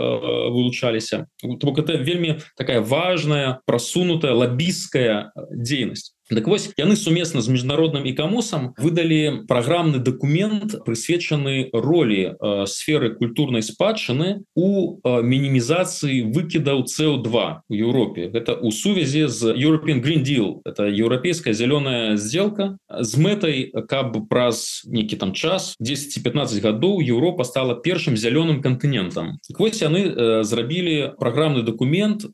вылучаліся 0.49 1.27
бок 1.43 1.79
это 1.79 1.97
вельмі 1.97 2.39
такая 2.57 2.81
важная 2.81 3.59
прасунутая 3.65 4.33
лабійская 4.33 5.31
дзейнасць 5.51 6.14
Так 6.29 6.47
вось 6.47 6.71
яны 6.77 6.95
сумесна 6.95 7.41
з 7.41 7.53
міжнародным 7.53 8.05
ікамусам 8.09 8.73
выдалі 8.81 9.45
праграмны 9.45 10.01
дакумент 10.01 10.73
прысвечаны 10.81 11.69
ролі 11.69 12.33
э, 12.33 12.65
сферы 12.65 13.13
культурнай 13.13 13.61
спадчыны 13.61 14.41
у 14.55 14.97
э, 15.05 15.21
мінімізацыі 15.21 16.33
выкідаў 16.33 16.89
CO2 16.89 17.61
у 17.69 17.73
Еўропе 17.73 18.33
гэта 18.33 18.57
у 18.57 18.71
сувязі 18.71 19.27
з 19.27 19.53
European 19.53 20.01
Green 20.01 20.25
Deal. 20.25 20.65
Это 20.65 20.89
еўрапейская 20.89 21.53
зялёная 21.53 22.17
сделка. 22.17 22.77
З 22.89 23.13
мэтай 23.21 23.69
каб 23.85 24.27
праз 24.27 24.81
нейкі 24.89 25.21
там 25.21 25.33
час 25.33 25.75
10-15 25.77 26.57
гадоў 26.57 27.05
Еўропа 27.05 27.43
стала 27.43 27.75
першым 27.75 28.17
зялёным 28.17 28.65
кантынентам 28.65 29.37
так 29.47 29.59
вось 29.59 29.81
яны 29.81 30.09
э, 30.09 30.43
зрабілі 30.43 31.13
праграмны 31.19 31.61
дакумент 31.61 32.25
э, 32.25 32.27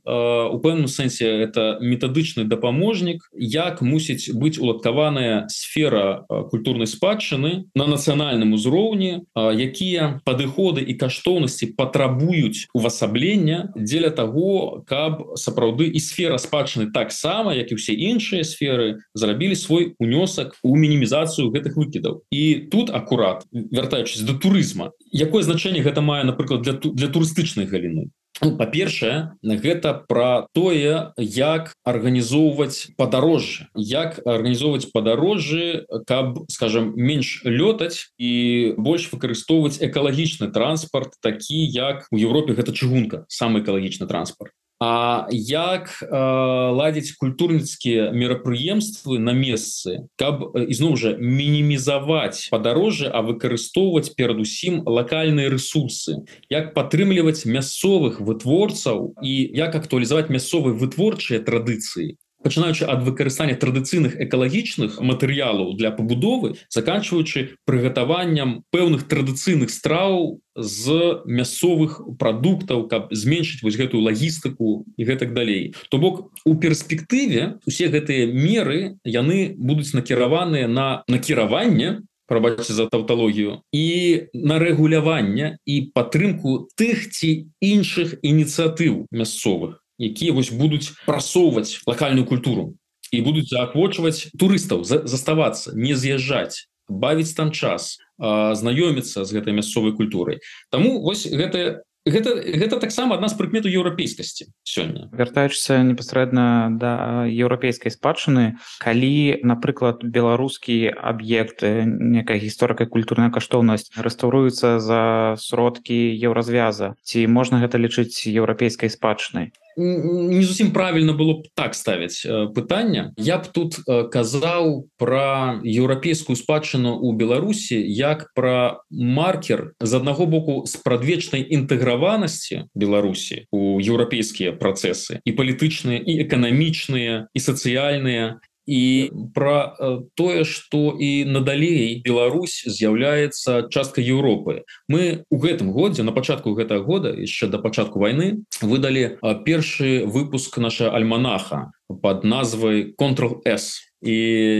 у 0.47 0.57
пэўным 0.63 0.87
сэнсе 0.87 1.27
это 1.27 1.77
метадычны 1.81 2.45
дапаможнік 2.45 3.27
як 3.35 3.80
мусіць 3.81 4.31
быць 4.33 4.59
уладкаваная 4.61 5.47
сфера 5.49 6.25
культурнай 6.49 6.87
спадчыны 6.87 7.67
на 7.75 7.85
нацыянальным 7.87 8.53
узроўні 8.53 9.27
якія 9.35 10.21
падыходы 10.25 10.81
і 10.81 10.93
каштоўнасці 10.95 11.73
патрабуюць 11.77 12.67
увасаблення 12.73 13.73
дзеля 13.75 14.09
того 14.09 14.83
каб 14.87 15.35
сапраўды 15.35 15.89
і 15.89 15.99
сфера 15.99 16.37
спадчыны 16.37 16.91
таксама 16.93 17.53
як 17.57 17.71
і 17.71 17.77
ўсе 17.79 17.93
іншыя 17.93 18.43
сферы 18.47 19.03
зрабілі 19.13 19.55
свой 19.55 19.93
унёсак 19.99 20.57
у 20.63 20.75
мінімізацыю 20.75 21.51
гэтых 21.51 21.75
выкідаў. 21.77 22.23
І 22.31 22.71
тут 22.71 22.89
акурат 22.89 23.45
вяртаючись 23.51 24.21
до 24.21 24.33
турызма 24.33 24.91
якое 25.11 25.43
значение 25.43 25.83
гэта 25.83 26.01
мае 26.01 26.23
напрыклад 26.23 26.61
для 26.61 26.73
для 26.73 27.07
турыстычнай 27.07 27.65
галіны 27.65 28.11
Ну, 28.41 28.55
па-першае 28.57 29.37
гэта 29.45 29.93
пра 30.09 30.47
тое 30.57 31.13
як 31.21 31.73
арганізоўваць 31.85 32.89
падарожжа. 32.97 33.69
Як 33.75 34.17
арганізоўваць 34.25 34.89
падарожжы 34.89 35.85
каб 36.09 36.41
скажем 36.49 36.93
менш 36.97 37.45
лётаць 37.45 38.09
і 38.17 38.73
больш 38.81 39.11
выкарыстоўваць 39.13 39.77
экалагічны 39.77 40.49
транспарт 40.49 41.21
такі 41.21 41.61
як 41.69 42.09
у 42.09 42.17
Еўропе 42.17 42.57
гэта 42.57 42.73
чыгунка 42.73 43.25
самы 43.29 43.61
экалагічны 43.61 44.09
транспарт 44.09 44.57
А 44.81 45.27
як 45.31 45.93
э, 46.01 46.09
ладзіць 46.09 47.13
культурніцкія 47.21 48.09
мерапрыемствы 48.17 49.21
на 49.21 49.29
месцы 49.37 50.09
каб 50.17 50.57
ізноў 50.57 50.97
жа 50.97 51.11
мінімізаваць 51.21 52.49
падарожжа 52.49 53.13
а 53.13 53.21
выкарыстоўваць 53.21 54.17
перадусім 54.17 54.81
лакальныя 54.89 55.53
ресурсы 55.53 56.25
як 56.49 56.73
падтрымліваць 56.73 57.45
мясцовых 57.45 58.17
вытворцаў 58.25 59.13
і 59.21 59.33
як 59.53 59.77
актуалізаваць 59.77 60.33
мясцовыя 60.33 60.73
вытворчыя 60.73 61.45
традыцыі 61.45 62.17
пачынаючы 62.43 62.85
ад 62.89 63.03
выкарыстання 63.05 63.55
традыцыйных 63.55 64.17
экалагічных 64.19 64.99
матэрыялаў 64.99 65.73
для 65.77 65.91
пабудовы 65.91 66.55
заканчваючы 66.69 67.57
прыгатаваннем 67.65 68.63
пэўных 68.71 69.07
традыцыйных 69.07 69.69
страў 69.69 70.41
з 70.55 71.23
мясцовых 71.25 72.01
прадуктаў 72.19 72.87
каб 72.91 73.13
зменшыць 73.13 73.63
вось 73.63 73.79
гэтую 73.79 74.03
лагістыку 74.03 74.85
і 74.97 75.01
гэтак 75.05 75.33
далей 75.33 75.73
то 75.89 75.97
бок 75.97 76.31
у 76.45 76.55
перспектыве 76.55 77.57
усе 77.65 77.87
гэтыя 77.87 78.27
меры 78.27 78.97
яны 79.05 79.53
будуць 79.57 79.93
накіраваныя 79.93 80.67
на 80.67 81.03
накіраванне 81.07 82.01
прабачце 82.31 82.73
за 82.73 82.87
таўталогію 82.87 83.59
і 83.75 83.87
на 84.33 84.55
рэгуляванне 84.59 85.57
і 85.67 85.75
падтрымку 85.91 86.71
тых 86.79 87.11
ці 87.11 87.51
іншых 87.59 88.15
ініцыятыў 88.23 89.05
мясцовых 89.11 89.80
якія 90.01 90.33
вось 90.33 90.49
будуць 90.49 90.91
прасоўваць 91.05 91.81
лакальную 91.85 92.25
культуру 92.25 92.73
і 93.11 93.21
будуць 93.21 93.49
заахвочваць 93.53 94.33
турыстаў 94.39 94.83
за, 94.83 95.05
заставацца 95.05 95.75
не 95.75 95.95
з'язджаць 95.95 96.67
бавіць 96.89 97.35
там 97.37 97.51
час 97.51 97.97
знаёміцца 98.19 99.25
з 99.25 99.29
гэтай 99.31 99.55
мясцовай 99.55 99.95
культурай. 99.95 100.41
Таму 100.69 100.99
вось 101.01 101.25
гэтая 101.25 101.81
гэта 102.05 102.33
гэта 102.33 102.81
таксама 102.81 103.15
адна 103.15 103.29
з 103.29 103.37
прыкмету 103.37 103.69
еўрапейскасці 103.69 104.49
сёння. 104.65 105.09
Вяртаючыся 105.13 105.85
непасрэдна 105.85 106.73
да 106.81 107.25
еўрапейскай 107.29 107.93
спадчыны 107.93 108.57
калі 108.81 109.41
напрыклад 109.45 110.01
беларускі 110.01 110.89
аб'ект 110.97 111.61
некая 111.61 112.41
гісторыка 112.41 112.89
культурная 112.89 113.29
каштоўнасць 113.29 113.93
рэстаўруецца 113.93 114.81
за 114.81 115.01
сродкі 115.37 115.99
еўразвяза 116.17 116.97
ці 117.05 117.27
можна 117.29 117.61
гэта 117.61 117.77
лічыць 117.77 118.25
еўрапейскай 118.25 118.89
спадчынай 118.89 119.53
не 119.77 120.43
зусім 120.43 120.71
правильно 120.71 121.13
было 121.13 121.41
б 121.41 121.47
так 121.55 121.75
ставіць 121.75 122.25
э, 122.25 122.47
пытання 122.53 123.13
я 123.17 123.37
б 123.37 123.47
тут 123.47 123.79
э, 123.87 124.07
казаў 124.09 124.87
про 124.97 125.59
еўрапейскую 125.63 126.35
спадчыну 126.35 126.95
у 126.95 127.13
беларусі 127.13 127.79
як 127.79 128.31
про 128.35 128.83
маркер 128.89 129.73
з 129.79 129.93
аднаго 129.93 130.25
боку 130.25 130.65
спрадвечнай 130.67 131.45
інтэграванасці 131.49 132.67
беларусі 132.75 133.47
у 133.51 133.79
еўрапейскія 133.79 134.51
працэсы 134.51 135.19
і 135.23 135.31
палітычныя 135.31 135.99
і 135.99 136.21
эканамічныя 136.27 137.27
і 137.33 137.39
сацыяльныя 137.39 138.41
і 138.65 139.11
про 139.33 139.75
э, 139.79 139.99
тое 140.15 140.45
что 140.45 140.95
і 140.99 141.25
надалей 141.25 142.01
Беларусь 142.05 142.63
з'яўляецца 142.67 143.67
часткай 143.69 144.05
Еўропы 144.05 144.63
мы 144.87 145.25
у 145.29 145.37
гэтым 145.37 145.71
годзе 145.71 146.03
на 146.03 146.11
пачатку 146.11 146.53
гэтага 146.53 146.83
года 146.85 147.09
яшчэ 147.09 147.47
до 147.47 147.57
пачатку 147.57 147.99
войны 147.99 148.45
выдалі 148.61 149.17
э, 149.17 149.35
першы 149.45 150.05
выпуск 150.05 150.57
наша 150.57 150.91
альманаха 150.93 151.71
под 151.87 152.23
назвай 152.23 152.93
control 152.97 153.41
s 153.45 153.81
і 154.01 154.13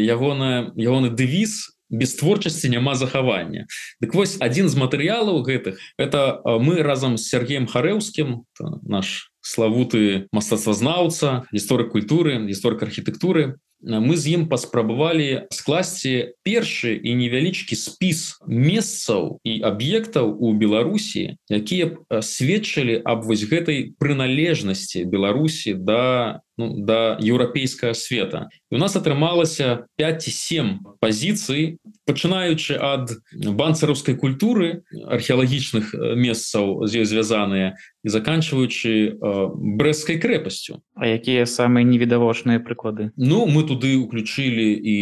ягоная 0.05 0.73
ягоны 0.75 1.09
дэвіз 1.09 1.77
без 1.91 2.15
творчасці 2.15 2.69
няма 2.69 2.95
захавання 2.95 3.67
Дык 4.01 4.15
вось 4.15 4.37
один 4.39 4.69
з 4.69 4.75
матэрыялаў 4.75 5.43
гэтых 5.43 5.77
это 5.97 6.41
э, 6.41 6.57
мы 6.57 6.81
разам 6.81 7.17
з 7.17 7.27
Сергеем 7.29 7.67
харэўскім 7.67 8.45
наш 8.81 9.29
славуты 9.41 10.27
мастацтвазнаўца 10.31 11.45
гісторык 11.53 11.91
культуры 11.91 12.47
гісторык 12.47 12.81
архітэктуры 12.81 13.61
мы 13.83 14.17
з 14.17 14.37
ім 14.37 14.45
паспрабавалі 14.47 15.49
скласці 15.49 16.37
першы 16.45 16.93
і 16.93 17.15
невялічкі 17.17 17.75
спіс 17.75 18.37
месцаў 18.45 19.41
і 19.43 19.61
аб'ектаў 19.65 20.37
у 20.37 20.53
Беларусі 20.53 21.37
якія 21.49 21.93
б 21.93 22.21
сведчылі 22.21 23.01
аб 23.01 23.25
вось 23.25 23.45
гэтай 23.45 23.97
прыналежнасці 23.97 25.05
Беларусі 25.09 25.73
да 25.73 26.41
ну, 26.61 26.85
да 26.85 27.17
еўрапейскага 27.17 27.97
света. 27.97 28.47
І 28.69 28.77
у 28.77 28.77
нас 28.77 28.95
атрымалася 28.95 29.89
5-7 29.97 31.01
пазіцый 31.01 31.81
пачынаючы 32.05 32.77
ад 32.77 33.17
банцараўскай 33.33 34.15
культуры 34.15 34.83
археалагічных 34.91 35.93
месцаў 36.17 36.85
з 36.85 37.01
ёй 37.01 37.05
звязаныя 37.05 37.77
і 38.03 38.09
заканчиваючы 38.09 39.17
брэсцкай 39.21 40.17
крэпасцю 40.21 40.81
А 40.95 41.07
якія 41.07 41.45
самыя 41.45 41.85
невідавочныя 41.87 42.59
прыклады 42.59 43.11
Ну 43.17 43.45
мы 43.47 43.63
туды 43.63 43.95
уключілі 43.97 44.69
і 44.75 44.97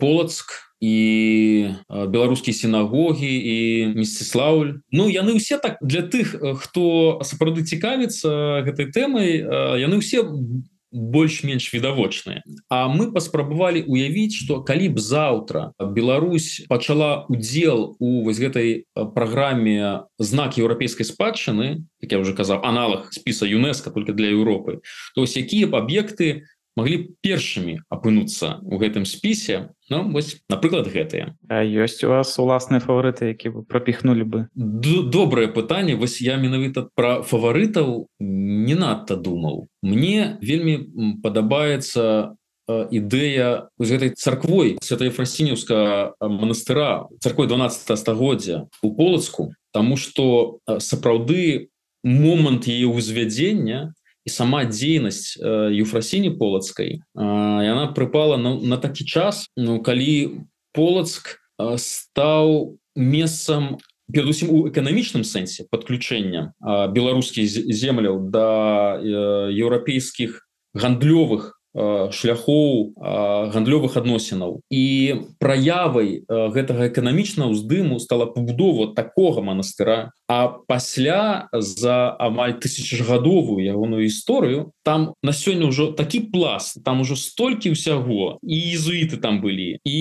полацк 0.00 0.74
і 0.80 1.70
беларускія 1.90 2.54
сінагогі 2.54 3.30
і 3.30 3.58
місціслаўль 3.94 4.80
Ну 4.90 5.08
яны 5.08 5.38
ўсе 5.38 5.60
так 5.60 5.78
для 5.80 6.02
тых 6.02 6.34
хто 6.34 7.20
сапраўды 7.22 7.64
цікавіцца 7.64 8.64
гэтай 8.66 8.90
тэмай 8.90 9.44
яны 9.80 10.00
ўсе 10.02 10.24
больш-менш 10.94 11.74
відавочныя. 11.74 12.46
А 12.70 12.86
мы 12.86 13.10
паспрабавалі 13.10 13.82
уявіць 13.82 14.38
что 14.38 14.62
калі 14.62 14.94
б 14.94 15.02
заўтра 15.02 15.74
Беларусь 15.78 16.62
пачала 16.70 17.26
удзел 17.28 17.96
у 17.98 18.22
вось 18.22 18.38
гэтай 18.38 18.86
праграме 18.94 20.06
знак 20.22 20.56
еўрапейскай 20.56 21.04
спадчыны 21.04 21.82
як 22.00 22.12
я 22.14 22.18
уже 22.22 22.32
казаў 22.32 22.62
аналог 22.62 23.10
спіса 23.10 23.44
ЮНЕСКО 23.46 23.90
только 23.90 24.12
для 24.14 24.30
Европы 24.30 24.80
то 25.14 25.26
есть 25.26 25.36
якія 25.36 25.66
б 25.66 25.76
аб'екты 25.76 26.46
могли 26.76 27.14
першымі 27.22 27.80
апынуцца 27.88 28.58
у 28.62 28.78
гэтым 28.78 29.06
спісе. 29.06 29.70
Ну 29.90 30.10
вось 30.10 30.42
напрыклад 30.50 30.90
гэтыя. 30.90 31.34
Ёсць 31.48 32.02
у 32.04 32.10
вас 32.10 32.34
уласныя 32.38 32.82
фаварыты 32.82 33.30
які 33.30 33.48
вы 33.54 33.60
пропіхнули 33.64 34.24
бы? 34.24 34.38
Добрае 34.54 35.48
пытанне. 35.48 35.94
Вось 35.94 36.20
я 36.20 36.36
менавіта 36.36 36.88
про 36.94 37.22
фаварытаў 37.22 38.08
не 38.18 38.74
надта 38.74 39.16
думаў. 39.16 39.68
Мне 39.82 40.38
вельмі 40.42 41.20
падабаецца 41.22 42.34
ідэя 42.68 43.68
з 43.78 43.88
гэтай 43.92 44.10
царквой 44.16 44.80
святой 44.80 45.12
фрасінеўска 45.12 46.16
манастыра 46.20 47.06
царквой 47.20 47.46
12 47.46 47.98
стагоддзя 47.98 48.68
у 48.82 48.94
полацку. 48.96 49.52
Тому 49.72 49.96
что 49.96 50.58
сапраўды 50.80 51.68
момант 52.02 52.68
яе 52.68 52.88
ўзвядзення 52.88 53.92
і 54.24 54.30
сама 54.30 54.64
дзейнасць 54.64 55.36
э, 55.36 55.70
юфрасіні 55.72 56.34
полацкай 56.40 57.00
э, 57.00 57.24
яна 57.64 57.92
прыпала 57.92 58.36
на, 58.36 58.56
на 58.56 58.76
такі 58.76 59.04
час 59.04 59.46
ну 59.56 59.80
калі 59.84 60.44
полацк 60.72 61.36
э, 61.60 61.76
стаў 61.78 62.78
месцам 62.96 63.78
перадусім 64.12 64.50
у 64.50 64.68
эканамічным 64.68 65.24
сэнсе 65.24 65.68
подключэння 65.70 66.52
э, 66.56 66.88
беларускіх 66.92 67.48
земляў 67.48 68.30
да 68.32 68.96
э, 69.00 69.52
еўрапейскіх 69.52 70.44
гандлёвых 70.74 71.60
шляхоў 71.74 72.94
гандлёвых 73.50 73.98
адносінаў. 73.98 74.62
І 74.70 75.26
праявай 75.42 76.22
гэтага 76.28 76.86
эканамічнага 76.86 77.50
ўздыму 77.50 77.98
стала 77.98 78.30
пабудова 78.30 78.94
такога 78.94 79.42
манастыра. 79.42 80.14
А 80.28 80.48
пасля 80.48 81.48
за 81.52 82.14
амаль 82.16 82.56
тысячагадовую 82.56 83.60
ягоную 83.60 84.06
гісторыю 84.06 84.72
там 84.84 85.12
на 85.22 85.32
сёння 85.32 85.68
ўжо 85.68 85.92
такі 85.92 86.32
пласт 86.32 86.80
там 86.84 87.02
ужо 87.02 87.18
столькі 87.18 87.74
ўсяго. 87.74 88.38
І 88.40 88.56
езуіты 88.78 89.18
там 89.18 89.42
былі 89.42 89.82
і 89.84 90.00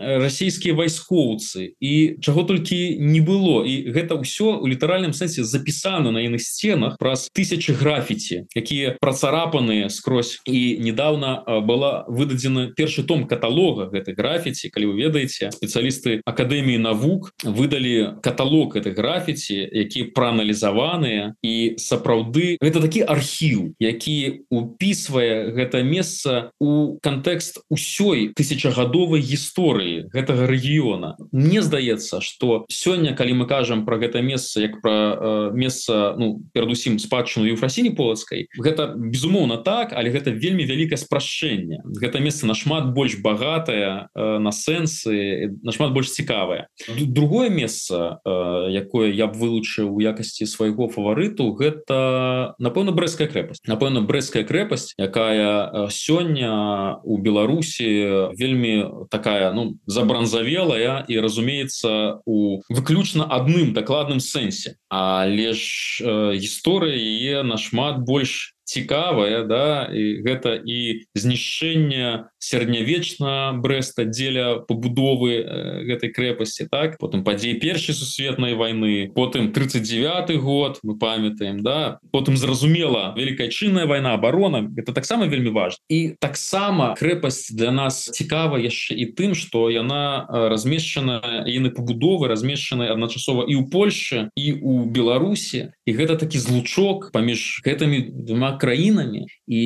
расійскія 0.00 0.74
вайскоўцы 0.74 1.76
і 1.78 1.92
чаго 2.24 2.42
толькі 2.48 2.96
не 2.98 3.20
было. 3.20 3.62
І 3.62 3.92
гэта 3.92 4.16
ўсё 4.16 4.58
у 4.58 4.66
літаральным 4.66 5.12
сэнсе 5.12 5.44
запісана 5.44 6.10
на 6.10 6.24
іных 6.24 6.40
сценах 6.40 6.96
праз 6.98 7.28
тысячи 7.28 7.76
графіці 7.76 8.48
якія 8.56 8.96
працарапаныя 9.00 9.90
скрозь 9.90 10.40
і 10.48 10.80
не 10.80 10.93
недавно 10.94 11.42
была 11.66 12.04
выдадзена 12.06 12.70
першы 12.76 13.02
том 13.02 13.26
каталога 13.26 13.90
гэтай 13.90 14.14
графіці 14.14 14.70
калі 14.70 14.94
вы 14.94 15.10
ведаеце 15.10 15.50
спецыялісты 15.50 16.22
акадэміі 16.22 16.78
навук 16.78 17.34
выдалі 17.42 18.22
каталог 18.22 18.78
этой 18.78 18.94
графіці 18.94 19.58
які 19.58 20.14
прааналізаваныя 20.14 21.34
і 21.42 21.74
сапраўды 21.82 22.62
гэта 22.62 22.78
такі 22.78 23.02
архіў 23.02 23.74
які 23.82 24.46
упісвае 24.54 25.50
гэта 25.50 25.82
месца 25.82 26.54
у 26.62 26.96
кантэкст 27.02 27.66
усёй 27.66 28.30
тысячагадовай 28.38 29.18
гісторыі 29.18 30.06
гэтага 30.14 30.46
рэгіёна. 30.46 31.18
Мне 31.34 31.58
здаецца 31.62 32.22
что 32.22 32.66
сёння 32.70 33.18
калі 33.18 33.42
мы 33.42 33.46
кажам 33.50 33.82
про 33.84 33.98
гэта 33.98 34.22
месца 34.22 34.62
як 34.62 34.78
про 34.80 34.94
э, 34.94 35.50
месца 35.58 36.14
ну 36.14 36.38
перадусім 36.54 37.02
спадчыну 37.02 37.50
юфрасіні 37.50 37.90
полацкай 37.98 38.46
гэта 38.54 38.94
безумоўна 38.94 39.58
так 39.58 39.90
але 39.90 40.14
гэта 40.14 40.30
вельмі 40.30 40.62
вялі 40.62 40.83
вялікае 40.84 41.00
спрашэнне 41.00 41.80
гэта 42.00 42.20
месца 42.20 42.46
нашмат 42.46 42.92
больш 42.94 43.16
багатае 43.22 44.08
э, 44.14 44.38
на 44.38 44.52
сэнсы 44.52 45.56
нашмат 45.62 45.92
больш 45.92 46.12
цікавае. 46.12 46.68
Другое 46.88 47.48
месца 47.48 48.20
э, 48.24 48.68
якое 48.70 49.10
я 49.12 49.26
б 49.26 49.36
вылучыў 49.38 49.88
у 49.88 50.00
якасці 50.00 50.46
свайго 50.46 50.88
фаварыту 50.88 51.52
гэта 51.56 52.54
напэўна 52.58 52.92
брэская 52.92 53.28
крэпасць. 53.28 53.64
Напэўна 53.66 54.04
брэская 54.04 54.44
крэпасць 54.44 54.94
якая 54.98 55.88
э, 55.88 55.88
сёння 55.90 57.00
у 57.04 57.18
беларусі 57.18 58.32
вельмі 58.36 59.08
такая 59.10 59.52
ну 59.52 59.78
забранзавелая 59.86 61.04
і 61.08 61.14
разумеецца 61.20 62.20
у 62.26 62.60
выключна 62.68 63.24
адным 63.24 63.72
дакладным 63.72 64.20
сэнсе. 64.20 64.76
Але 64.88 65.54
ж 65.54 66.04
гісторыя 66.36 66.94
яе 66.94 67.42
нашмат 67.42 68.04
больш 68.04 68.53
цікавая 68.64 69.44
да 69.44 69.88
і 69.92 70.04
гэта 70.24 70.56
і 70.56 71.06
знішчэнне 71.14 72.28
сярэднявечна 72.44 73.56
брэста 73.60 74.04
дзеля 74.04 74.64
пабудовы 74.68 75.42
гэтай 75.88 76.12
крэпасці 76.12 76.68
так? 76.70 76.98
Потым 76.98 77.24
падзеі 77.24 77.58
першай 77.60 77.94
сусветнай 77.94 78.54
войны 78.54 79.10
потым 79.14 79.52
39 79.52 80.40
год 80.40 80.78
мы 80.82 80.98
памятаем 80.98 81.62
да? 81.62 81.98
Потым 82.12 82.36
зразумела 82.36 83.14
вялікая 83.16 83.48
чынная 83.48 83.86
вайна 83.86 84.14
оборона 84.14 84.70
это 84.76 84.92
таксама 84.92 85.26
вельмі 85.26 85.50
важно 85.50 85.80
і 85.88 86.16
таксама 86.20 86.94
крэпасць 86.98 87.52
для 87.52 87.70
нас 87.70 88.04
цікава 88.12 88.60
яшчэ 88.60 88.94
і 88.94 89.12
тым 89.16 89.34
что 89.34 89.70
яна 89.70 90.26
размешчана 90.28 91.44
яны 91.46 91.70
пабудовы 91.70 92.28
размешчаны 92.28 92.88
адначасова 92.88 93.44
і 93.48 93.54
ў 93.60 93.64
Польше 93.70 94.30
і 94.36 94.52
у 94.62 94.84
Беларусі. 94.84 95.72
І 95.86 95.90
гэта 95.92 96.16
такі 96.16 96.38
злучок 96.38 97.10
паміж 97.12 97.60
гэтымі 97.64 98.12
двума 98.26 98.56
краінамі. 98.56 99.26
І 99.46 99.62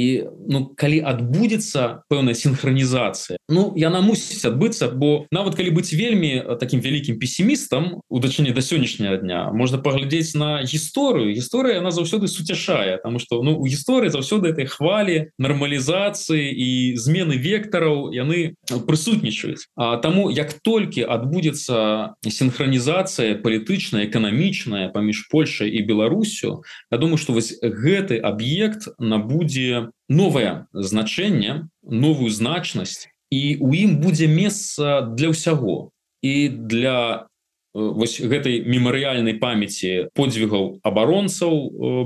ну 0.49 0.73
калі 0.75 1.03
адбудзецца 1.05 2.09
пэўная 2.09 2.35
синхронізацыя 2.69 3.39
Ну 3.49 3.73
яна 3.77 4.01
мусіць 4.01 4.45
адбыцца 4.45 4.93
бо 4.93 5.27
нават 5.33 5.57
калі 5.57 5.73
быць 5.73 5.93
вельмі 5.97 6.45
таким 6.61 6.81
вялікім 6.81 7.19
пессімістам 7.19 8.05
у 8.09 8.21
дачыне 8.21 8.53
да 8.53 8.61
сённяшняга 8.61 9.17
дня 9.25 9.51
можна 9.53 9.79
паглядзець 9.79 10.35
на 10.37 10.61
гісторыю. 10.63 11.33
Гісторыя 11.33 11.81
она 11.81 11.91
заўсёды 11.91 12.29
суцяшае 12.29 13.01
тому 13.03 13.19
что 13.19 13.43
ну 13.43 13.57
у 13.57 13.65
гісторыі 13.65 14.13
заўсёды 14.13 14.53
этой 14.53 14.67
хвалі 14.67 15.33
нармалізацыі 15.39 16.45
і 16.45 16.97
змены 16.97 17.41
вектараў 17.41 18.13
яны 18.13 18.55
прысутнічаюць. 18.69 19.65
А 19.77 19.97
таму 19.97 20.31
як 20.31 20.53
толькі 20.53 21.09
адбудзецца 21.09 22.21
синхронізацыя 22.29 23.41
палітычная 23.41 24.05
эканамічная 24.05 24.93
паміж 24.93 25.29
Польшай 25.33 25.73
і 25.73 25.83
Беларусю 25.83 26.65
Я 26.93 26.99
думаю 26.99 27.17
что 27.17 27.33
вось 27.33 27.57
гэты 27.63 28.21
аб'ект 28.21 28.93
набудзе 28.99 29.89
новое 30.09 30.67
значэнне 30.73 31.69
новую 31.83 32.31
значнасць 32.31 33.09
і 33.31 33.61
у 33.61 33.73
ім 33.77 34.01
будзе 34.01 34.27
месца 34.27 35.05
для 35.05 35.33
ўсяго. 35.33 35.93
І 36.25 36.49
для 36.49 37.29
вось 37.75 38.19
гэтай 38.19 38.65
мемарыяльнай 38.65 39.37
памяці 39.39 40.11
подзвігаў 40.17 40.81
абаронцаў 40.83 41.53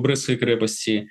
брэскай 0.02 0.36
крэпасці 0.36 1.08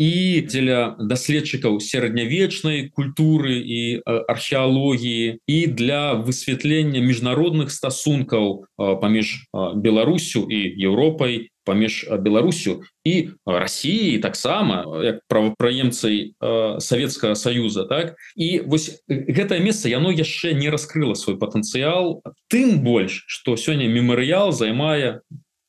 і 0.00 0.40
дзеля 0.48 0.96
даследчыкаў 0.96 1.76
сярэднявечнай 1.84 2.88
культуры 2.88 3.60
і 3.60 4.00
археалогіі 4.08 5.44
і 5.44 5.58
для 5.76 6.16
высвятлення 6.16 7.04
міжнародных 7.04 7.68
стасункаў 7.68 8.64
паміж 8.80 9.44
Беларусю 9.52 10.48
і 10.48 10.60
Еўропай 10.88 11.52
паміж 11.68 12.08
Беларусю 12.24 12.80
і 13.04 13.36
Росіі 13.44 14.18
таксама 14.24 14.88
як 15.04 15.20
правапраемцай 15.28 16.32
Савецкага 16.80 17.36
союза 17.36 17.84
так? 17.84 18.16
І 18.40 18.64
вось 18.64 19.04
гэтае 19.04 19.60
месца 19.60 19.92
яно 19.92 20.08
яшчэ 20.08 20.56
не 20.56 20.72
раскрыла 20.72 21.12
свой 21.12 21.36
патэнцыял 21.36 22.24
тым 22.48 22.80
больш 22.80 23.28
что 23.28 23.52
сёння 23.60 23.84
мемарыял 23.84 24.56
займае 24.56 25.20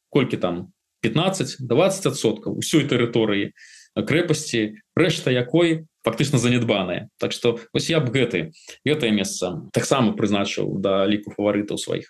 колькі 0.08 0.40
там 0.40 0.72
15-20 1.04 1.68
адсоткаў 2.16 2.64
усёй 2.64 2.88
тэрыторыі 2.88 3.52
крэпасці 3.96 4.80
рэшта 4.96 5.32
якой 5.32 5.88
фактычна 6.04 6.40
занядбаная. 6.40 7.10
Так 7.20 7.32
что 7.32 7.60
вось 7.74 7.90
я 7.90 8.00
б 8.00 8.10
гэты 8.10 8.52
гэтае 8.86 9.12
месца 9.12 9.68
таксама 9.74 10.14
прызначыў 10.14 10.80
да 10.80 11.06
ліку 11.06 11.36
фаварытаў 11.36 11.78
сваіх. 11.78 12.10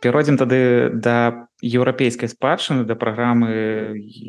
Перайдзем 0.00 0.40
тады 0.40 0.88
да 0.94 1.49
еўрапейскай 1.62 2.28
спадчыны 2.28 2.84
да 2.84 2.96
праграмы 2.96 3.48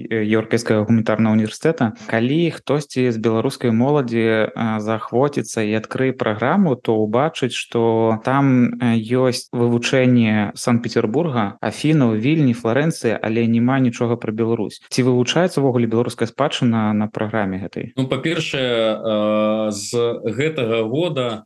еўрапейскага 0.10 0.84
гуманітарнага 0.86 1.36
універсітэта 1.36 1.96
калі 2.12 2.52
хтосьці 2.52 3.12
з 3.12 3.18
беларускай 3.18 3.72
моладзі 3.72 4.52
заахвоціцца 4.56 5.64
і 5.64 5.78
адкрый 5.80 6.12
праграму 6.12 6.76
то 6.76 7.00
убачыць 7.00 7.56
что 7.56 8.20
там 8.26 8.76
ёсць 9.00 9.48
вывучэнне 9.56 10.52
санкт-петербурга 10.56 11.58
афіну 11.62 12.14
вільні 12.16 12.54
флоренцыі 12.54 13.16
але 13.22 13.48
няма 13.48 13.80
нічога 13.80 14.16
пра 14.18 14.32
Беларусь. 14.32 14.82
Ці 14.90 15.08
вывучаецца 15.08 15.62
ўвогуле 15.62 15.88
беларуская 15.88 16.28
спадчына 16.28 16.92
на 16.94 17.08
праграме 17.08 17.62
гэтай? 17.62 17.94
Ну 17.96 18.08
па-першае 18.08 19.72
з 19.72 19.90
гэтага 20.26 20.84
года 20.90 21.46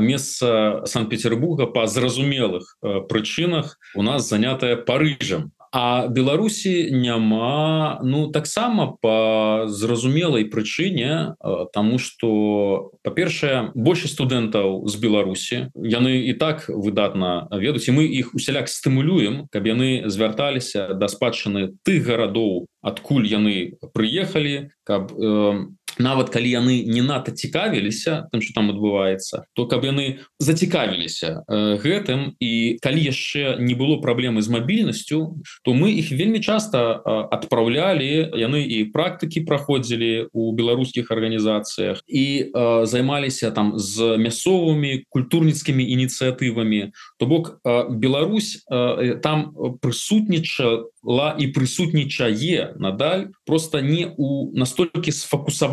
месца 0.00 0.82
санкт-петербурга 0.86 1.66
па 1.66 1.86
зразумелых 1.86 2.78
прычынах 2.80 3.78
у 3.94 4.02
нас 4.02 4.28
занятая 4.28 4.76
пары 4.76 5.19
бліжам 5.20 5.50
а 5.72 6.08
беларусі 6.08 6.90
няма 6.90 8.00
ну 8.02 8.26
таксама 8.34 8.98
по 9.00 9.66
зразумелай 9.68 10.44
прычыне 10.50 11.36
тому 11.72 11.98
что 11.98 12.90
па-першае 13.06 13.70
больше 13.74 14.10
студэнтаў 14.10 14.88
з 14.90 14.94
беларусі 14.98 15.70
яны 15.78 16.26
і 16.26 16.34
так 16.34 16.66
выдатна 16.66 17.46
ведаюць 17.54 17.86
і 17.86 17.94
мы 17.94 18.02
іх 18.10 18.34
усяляк 18.34 18.66
стымулюем 18.66 19.46
каб 19.54 19.62
яны 19.70 20.10
звярталіся 20.10 20.98
да 20.98 21.06
спадчыны 21.06 21.78
тых 21.86 22.02
гарадоў 22.02 22.66
адкуль 22.82 23.30
яны 23.30 23.78
прыехалі 23.94 24.74
каб 24.82 25.14
э, 25.14 25.70
нават 25.98 26.30
калі 26.30 26.50
яны 26.50 26.84
не 26.86 27.02
надта 27.02 27.32
цікавіліся 27.32 28.30
тым 28.32 28.40
что 28.40 28.54
там 28.54 28.70
адбываецца 28.70 29.44
то 29.54 29.66
каб 29.66 29.84
яны 29.84 30.22
зацікавіліся 30.38 31.44
э, 31.48 31.76
гэтым 31.82 32.36
і 32.40 32.78
калі 32.82 33.00
яшчэ 33.00 33.58
не 33.58 33.74
было 33.74 34.00
праблемы 34.00 34.42
з 34.42 34.48
мабільнасцю 34.48 35.40
то 35.64 35.74
мы 35.74 35.92
их 35.92 36.10
вельмі 36.10 36.40
часто 36.40 37.02
адпраўлялі 37.30 38.30
яны 38.36 38.62
і 38.64 38.84
практыкі 38.92 39.44
праходзілі 39.48 40.30
у 40.32 40.52
беларускіх 40.52 41.10
арганізацыях 41.10 42.02
і 42.06 42.50
э, 42.54 42.86
займаліся 42.86 43.50
там 43.50 43.78
з 43.78 44.16
мясцовымі 44.16 45.04
культурніцкімі 45.08 45.84
ініцыятывамі. 45.84 46.92
То 47.18 47.26
бок 47.26 47.60
э, 47.64 47.88
Беларусь 47.90 48.64
э, 48.70 49.16
там 49.22 49.54
прысутніча 49.80 50.86
ла 51.02 51.34
і 51.38 51.48
прысутнічае 51.52 52.76
надаль 52.76 53.32
просто 53.46 53.80
не 53.80 54.12
у 54.16 54.52
настолькі 54.52 55.12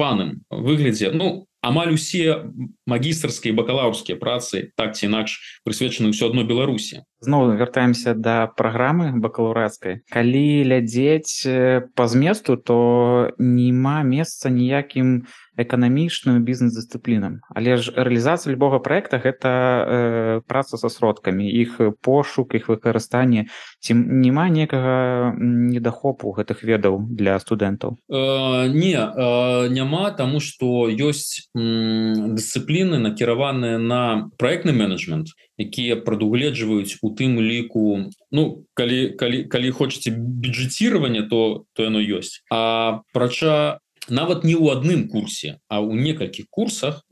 сфокусаваным 0.07 0.43
выглядзе 0.49 1.11
ну 1.11 1.47
амаль 1.61 1.91
усе 1.93 2.53
магістрскія 2.85 3.53
бакалаўрскія 3.53 4.17
працы 4.17 4.71
так 4.77 4.95
ці 4.95 5.09
інакш 5.11 5.61
прысвечаны 5.65 6.13
ўсё 6.13 6.31
адно 6.31 6.47
беларусі 6.47 7.03
зноў 7.19 7.57
вяртаемся 7.59 8.13
да 8.13 8.47
праграмы 8.47 9.11
бакалаўрацкай 9.19 10.01
калі 10.07 10.63
глядзець 10.63 11.43
по 11.95 12.07
зместу 12.07 12.55
то 12.55 13.31
няма 13.37 14.03
месца 14.03 14.49
ніякім 14.49 15.27
эканамічным 15.57 16.45
бізнес-дысцыплінам 16.45 17.41
але 17.57 17.77
ж 17.77 17.89
рэалізацыя 17.95 18.53
любога 18.53 18.79
проекта 18.79 19.17
гэта 19.17 19.49
э, 19.49 20.41
праца 20.47 20.77
са 20.77 20.89
сродкамі. 20.89 21.47
Іх 21.47 21.81
пошук 22.01 22.53
іх 22.53 22.69
выкарыстанне. 22.69 23.49
Ці 23.81 23.93
няма 23.97 24.49
некага 24.49 25.33
недахопу 25.37 26.31
гэтых 26.37 26.61
ведаў 26.61 27.01
для 27.09 27.39
студэнтаў. 27.39 27.97
Э, 28.09 28.67
не 28.69 28.93
э, 28.93 29.69
няма 29.69 30.11
тому 30.11 30.39
что 30.39 30.89
ёсць 30.89 31.49
дысцыпліны 31.53 33.01
накіраваныя 33.01 33.77
на 33.77 34.29
проектны 34.37 34.73
менеджмент 34.73 35.33
якія 35.57 35.97
прадугледжваюць 35.97 37.01
у 37.01 37.09
тым 37.17 37.41
ліку 37.41 38.13
ну 38.31 38.63
калі 38.77 39.17
калі 39.17 39.49
калі 39.49 39.69
хочаце 39.71 40.13
бюджетирование 40.13 41.23
то 41.23 41.65
то 41.73 41.83
яно 41.83 41.99
ёсць. 41.99 42.45
А 42.53 43.01
прача 43.13 43.79
нават 44.09 44.43
не 44.43 44.55
ў 44.55 44.77
адным 44.77 45.07
курсе 45.11 45.59
а 45.67 45.81
ў 45.83 45.99
некалькіх 45.99 46.47
курсах 46.49 47.03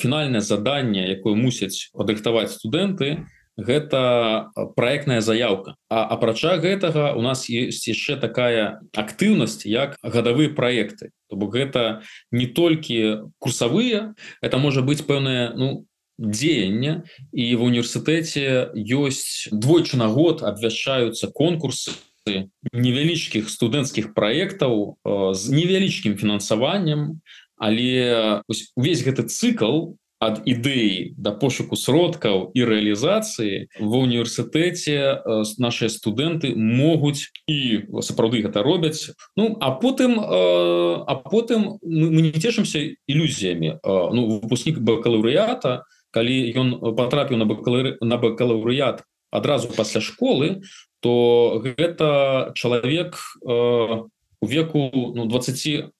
фінальнае 0.00 0.40
заданне 0.40 1.06
якое 1.12 1.34
мусяць 1.36 1.90
падрыхтаваць 1.92 2.54
студэнты 2.56 3.26
гэта 3.60 4.50
проектная 4.76 5.20
заявка 5.20 5.76
а 5.88 6.04
апрача 6.04 6.56
гэтага 6.56 7.12
у 7.14 7.22
нас 7.22 7.48
есть 7.48 7.86
яшчэ 7.86 8.16
такая 8.16 8.80
актыўнасць 8.96 9.66
як 9.66 9.96
гадавыя 10.02 10.50
проекты 10.54 11.12
то 11.28 11.36
бок 11.36 11.54
гэта 11.54 12.02
не 12.30 12.46
толькі 12.46 13.28
курсавыя 13.38 14.14
это 14.40 14.58
можа 14.58 14.82
быць 14.82 15.04
пэўная 15.04 15.52
ну 15.54 15.86
дзеяння 16.20 17.04
і 17.32 17.44
в 17.56 17.64
універсітэце 17.64 18.76
ёсць 18.76 19.48
двойчы 19.52 19.96
на 19.96 20.08
год 20.12 20.44
абвяшчаюцца 20.44 21.32
конкурсы 21.32 21.96
невялічкіх 22.26 23.48
студэнцкіх 23.48 24.12
праектаў 24.14 24.98
з 25.34 25.42
невялічкім 25.54 26.16
фінансаваннем 26.16 27.20
але 27.60 28.42
увесь 28.76 29.04
гэты 29.04 29.28
цыкл 29.28 29.96
ад 30.20 30.44
ідэі 30.44 31.16
да 31.16 31.32
пошуку 31.32 31.80
сродкаў 31.80 32.52
і 32.52 32.60
рэалізацыі 32.68 33.72
ва 33.80 33.98
універсітэце 34.04 35.24
нашыя 35.56 35.88
студэнты 35.88 36.52
могуць 36.52 37.32
і 37.48 37.88
сапраўды 38.04 38.44
гэта 38.44 38.60
робяць. 38.60 39.16
Ну 39.32 39.56
а 39.64 39.72
потым 39.72 40.20
а 40.20 41.14
потым 41.24 41.80
мы 41.80 42.20
не 42.20 42.36
цешымся 42.36 42.84
ілюзіямі. 43.08 43.80
Ну 43.84 44.20
выпускнік 44.44 44.84
бакалаўрыята 44.84 45.88
калі 46.12 46.36
ён 46.52 46.68
патрапіў 47.00 47.40
на 47.40 47.48
бакалары 47.48 47.96
на 48.04 48.20
бакалаўрыят 48.20 49.08
адразу 49.32 49.72
пасля 49.72 50.04
школы 50.04 50.60
то 51.00 51.60
гэта 51.64 52.52
чалавек 52.54 53.16
э, 53.44 53.48
у 53.48 54.46
веку 54.46 54.90
ну, 54.92 55.26
20 55.26 55.92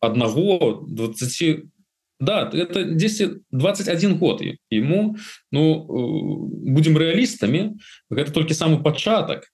одного 0.00 0.84
20 0.86 1.64
да 2.20 2.50
это 2.52 2.84
10 2.84 3.42
21 3.50 4.18
год 4.18 4.42
ему 4.70 5.16
ну 5.50 5.62
э, 5.62 6.72
будем 6.74 6.98
реалістамі 6.98 7.78
гэта 8.10 8.32
толькі 8.32 8.54
самы 8.54 8.82
пачатак. 8.82 9.46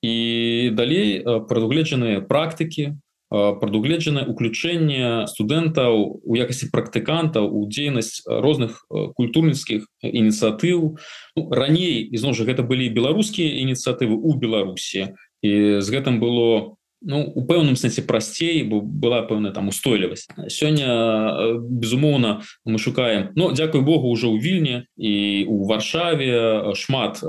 І 0.00 0.72
далей 0.72 1.20
прадугледжаныя 1.20 2.24
практыкі 2.24 2.96
прадугледжанае 3.30 4.26
уключэнне 4.26 5.30
студэнтаў 5.30 6.20
у 6.26 6.34
якасці 6.34 6.70
практыкантаў 6.74 7.46
у 7.46 7.62
дзейнасць 7.70 8.26
розных 8.26 8.82
культурніцкіх 8.90 9.86
ініцыятыў 10.02 10.98
ну, 11.38 11.40
раней 11.54 12.02
ізноў 12.10 12.34
жа 12.34 12.50
гэта 12.50 12.66
былі 12.66 12.90
беларускія 12.90 13.62
ініцыятывы 13.62 14.18
у 14.18 14.34
беларусі 14.34 15.14
і 15.46 15.78
з 15.78 15.86
гэтым 15.86 16.18
было 16.18 16.79
ну 17.00 17.24
у 17.24 17.44
пэўным 17.46 17.76
сэнсе 17.76 18.02
прасцей 18.02 18.62
бо 18.64 18.80
была 18.80 19.22
пэўная 19.22 19.52
там 19.52 19.68
устойлівасць. 19.68 20.28
Сёння 20.48 20.86
э, 20.86 21.58
безумоўна 21.58 22.42
мы 22.64 22.78
шукаем 22.78 23.30
но 23.34 23.52
дзякуй 23.52 23.80
Богу 23.80 24.08
уже 24.08 24.28
ў 24.28 24.36
вільні 24.38 24.76
і 24.96 25.44
у 25.48 25.64
варшаве 25.64 26.74
шмат 26.76 27.22
э, 27.22 27.26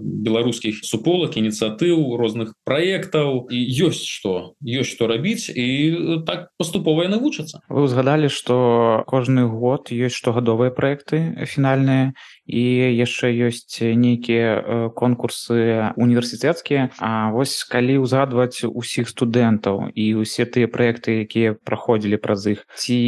беларускіх 0.00 0.84
суполак 0.84 1.36
ініцыятыў 1.36 2.16
розных 2.16 2.54
праектаў. 2.64 3.50
І 3.50 3.58
ёсць 3.86 4.06
што 4.06 4.54
ёсць 4.62 4.94
што 4.94 5.06
рабіць 5.10 5.50
і 5.50 6.22
так 6.26 6.50
паступова 6.58 7.08
навучацца 7.10 7.60
вы 7.68 7.82
узгадалі 7.86 8.28
что 8.28 9.02
кожны 9.06 9.46
год 9.46 9.90
ёсць 9.90 10.18
штогадовыя 10.18 10.70
проекты 10.70 11.46
фінальныя 11.46 12.14
і 12.46 12.64
яшчэ 12.96 13.30
ёсць 13.48 13.78
нейкія 13.80 14.90
конкурсы 14.96 15.92
універсітэцкія 15.96 16.90
А 16.98 17.30
вось 17.30 17.64
калі 17.64 18.00
ўзгадваць 18.04 18.64
усіх 18.64 19.08
студэнтаў 19.08 19.90
і 19.94 20.06
ўсе 20.22 20.46
тыя 20.46 20.66
праекты 20.68 21.24
якія 21.26 21.54
праходзілі 21.54 22.20
праз 22.20 22.46
іх 22.56 22.66
ці 22.76 22.98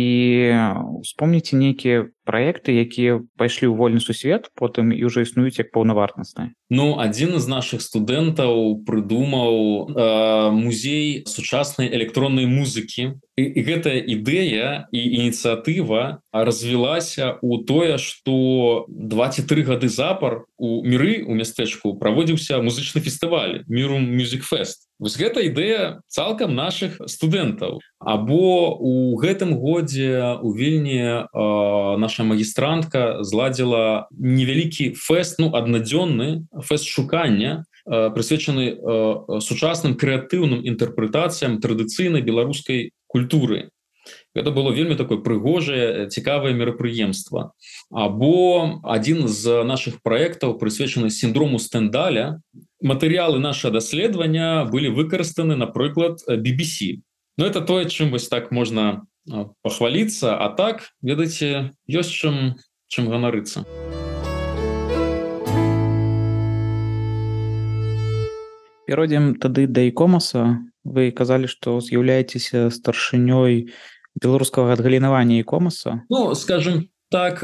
успомніце 1.03 1.57
нейкія 1.57 2.09
проекты 2.25 2.77
якія 2.79 3.21
пайшлі 3.37 3.71
ў 3.71 3.75
вольны 3.75 4.01
сусвет 4.01 4.51
потым 4.55 4.95
і 4.95 5.03
ўжо 5.07 5.27
існуюць 5.27 5.59
як 5.59 5.75
паўнавартасныя. 5.75 6.55
Ну 6.71 6.97
адзін 7.03 7.37
з 7.37 7.47
наших 7.49 7.83
студэнтаў 7.83 8.85
прыдумаў 8.87 9.55
э, 9.93 10.51
музей 10.55 11.27
сучаснай 11.27 11.91
электроннай 11.91 12.47
музыкі. 12.47 13.19
І, 13.37 13.43
і 13.49 13.61
гэтая 13.65 13.97
ідэя 13.97 14.93
і 14.93 15.01
ініцыятыва 15.01 16.21
развілася 16.33 17.41
у 17.41 17.65
тое 17.65 17.97
что 17.97 18.85
23 18.89 19.63
гады 19.65 19.89
запар 19.89 20.45
у 20.61 20.85
міры 20.85 21.25
у 21.25 21.33
мястэчку 21.33 21.97
праводзіўся 21.97 22.61
музычны 22.61 23.01
фестываль 23.01 23.65
міру 23.69 23.97
music 23.97 24.45
фест 24.45 24.92
вось 25.03 25.19
гэта 25.19 25.43
ідэя 25.43 25.99
цалкам 26.07 26.55
наших 26.55 27.03
студэнтаў. 27.11 27.83
Або 27.99 28.79
у 28.79 29.19
гэтым 29.19 29.59
годзе 29.59 30.39
у 30.39 30.55
вільні 30.55 31.27
наша 31.99 32.23
магістрантка 32.23 33.27
зладзіла 33.27 34.07
невялікі 34.15 34.95
фэст 34.95 35.43
ну 35.43 35.51
аднадзённы 35.51 36.47
фэст 36.55 36.87
шукання 36.87 37.67
прысвечаны 37.83 38.79
сучасным 39.43 39.99
крэатыўным 39.99 40.63
інтэрпрэтацыям 40.63 41.59
традыцыйнай 41.59 42.23
беларускай 42.23 42.95
культуры 43.11 43.75
это 44.35 44.51
было 44.51 44.73
вельмі 44.73 44.97
такое 44.97 45.19
прыгожае 45.19 46.09
цікавае 46.09 46.55
мерапрыемства. 46.55 47.53
Або 47.91 48.81
адзін 48.83 49.29
з 49.29 49.63
наших 49.65 50.03
проектаў 50.03 50.59
прысвечаны 50.59 51.11
сіндрому 51.11 51.59
стэндаля. 51.59 52.41
Матэрыялы 52.83 53.39
наше 53.39 53.71
даследавання 53.71 54.67
былі 54.67 54.91
выкарыстаны 54.91 55.57
напрыклад 55.57 56.21
BBC 56.27 57.03
но 57.39 57.47
это 57.47 57.61
тое 57.61 57.89
чым 57.89 58.11
вось 58.11 58.29
так 58.29 58.51
можна 58.51 59.07
пахваліцца. 59.63 60.37
А 60.37 60.49
так 60.51 60.93
ведаеце 61.01 61.73
ёсць 61.89 62.13
чым 62.13 62.61
чым 62.89 63.09
ганарыцца. 63.09 63.65
Перайдзем 68.87 69.41
тады 69.41 69.67
да 69.67 69.89
ікомаса. 69.89 70.61
Вы 70.85 71.15
казалі 71.15 71.47
што 71.47 71.81
з'яўляецеся 71.81 72.69
старшынёй 72.69 73.73
беларускага 74.15 74.73
адгалінавання 74.73 75.39
і 75.39 75.43
комаса? 75.43 76.03
Ну 76.11 76.35
скажем 76.35 76.89
так 77.11 77.41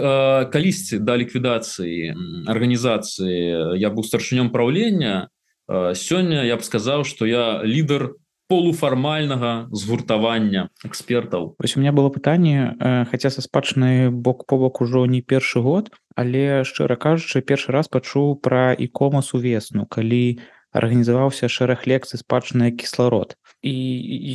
калісьці 0.52 0.98
да 1.04 1.16
ліквідацыі 1.16 2.14
арганізацыі 2.48 3.76
я 3.76 3.88
быў 3.92 4.04
старшынём 4.04 4.48
праўлення 4.48 5.28
сёння 5.68 6.44
я 6.48 6.57
б 6.57 6.64
сказаў 6.64 7.04
что 7.04 7.26
я 7.28 7.61
лідар 7.62 8.16
полуфармальнага 8.48 9.68
згуртавання 9.72 10.72
экспертаў. 10.85 11.54
Ось 11.61 11.76
у 11.76 11.81
меня 11.81 11.92
было 11.92 12.09
пытанне 12.09 12.72
хаця 13.12 13.28
са 13.28 13.44
спадчыны 13.44 14.09
бок 14.11 14.46
побок 14.48 14.81
ужо 14.81 15.04
не 15.04 15.20
першы 15.20 15.61
год 15.61 15.92
але 16.16 16.64
шчыра 16.64 16.96
кажучы 16.96 17.44
першы 17.44 17.72
раз 17.76 17.92
пачуў 17.92 18.40
пра 18.40 18.72
ікомас 18.72 19.37
увесну 19.37 19.85
калі 19.85 20.40
арганізаваўся 20.72 21.48
шэраг 21.52 21.85
лекцый 21.85 22.16
спадчыны 22.16 22.72
кісларод 22.72 23.37
і 23.62 23.75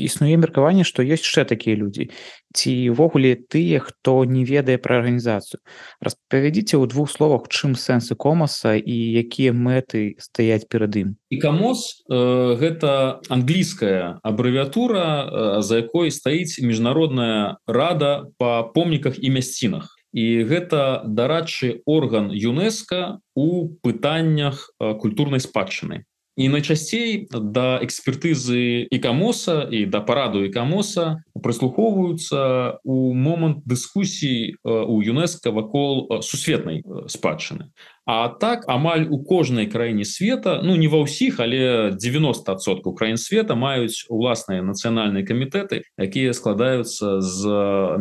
існуе 0.05 0.37
меркаванне 0.37 0.83
што 0.87 1.01
ёсць 1.03 1.23
яшчэ 1.23 1.45
такія 1.47 1.75
людзі. 1.79 2.11
Цівогуле 2.53 3.39
тыя 3.49 3.79
хто 3.79 4.25
не 4.27 4.43
ведае 4.45 4.77
пра 4.77 4.99
арганізацыю? 4.99 5.63
Распавядзіце 6.03 6.77
ў 6.77 6.85
двух 6.91 7.09
словах 7.09 7.47
чым 7.49 7.73
сэнсы 7.73 8.13
комаса 8.19 8.75
і 8.75 8.95
якія 9.23 9.55
мэты 9.55 10.19
стаяць 10.19 10.67
перад 10.67 10.93
ім. 10.99 11.15
І 11.31 11.39
камос 11.39 12.03
э, 12.05 12.59
гэта 12.59 13.23
англійская 13.29 14.19
абрэвіатура 14.21 15.07
э, 15.07 15.25
за 15.63 15.81
якой 15.81 16.11
стаіць 16.11 16.59
міжнародная 16.61 17.57
рада 17.65 18.27
па 18.37 18.63
помніках 18.63 19.17
і 19.17 19.33
мясцінах. 19.33 19.95
І 20.13 20.45
гэта 20.45 21.01
дарадчы 21.09 21.81
орган 21.89 22.29
ЮНЕСКО 22.29 23.17
у 23.33 23.73
пытаннях 23.81 24.69
э, 24.77 24.93
культурнай 24.99 25.39
спадчыны 25.39 26.05
і 26.35 26.49
найчасцей 26.49 27.27
да 27.29 27.77
экспертызы 27.83 28.87
і 28.89 28.97
камоса 28.99 29.69
і 29.69 29.85
да 29.85 30.01
параду 30.01 30.43
і 30.45 30.49
камоса 30.49 31.23
прыслухоўваюцца 31.33 32.79
у 32.83 33.13
момант 33.13 33.65
дыскусій 33.65 34.55
у 34.63 35.01
ЮНЕСКО 35.01 35.51
вакол 35.51 36.21
сусветнай 36.21 36.83
спадчыны 37.07 37.73
А 38.05 38.27
так 38.27 38.65
амаль 38.67 39.07
у 39.09 39.23
кожнай 39.23 39.65
краіне 39.67 40.03
света 40.05 40.59
ну 40.63 40.75
не 40.75 40.91
ва 40.91 41.07
ўсіх 41.07 41.39
але 41.39 41.95
90соткаў 41.95 42.91
краін 42.99 43.15
света 43.15 43.55
маюць 43.55 44.03
уласныя 44.11 44.59
нацыянальныя 44.59 45.23
камітэты 45.23 45.87
якія 45.95 46.35
складаюцца 46.35 47.23
з 47.23 47.39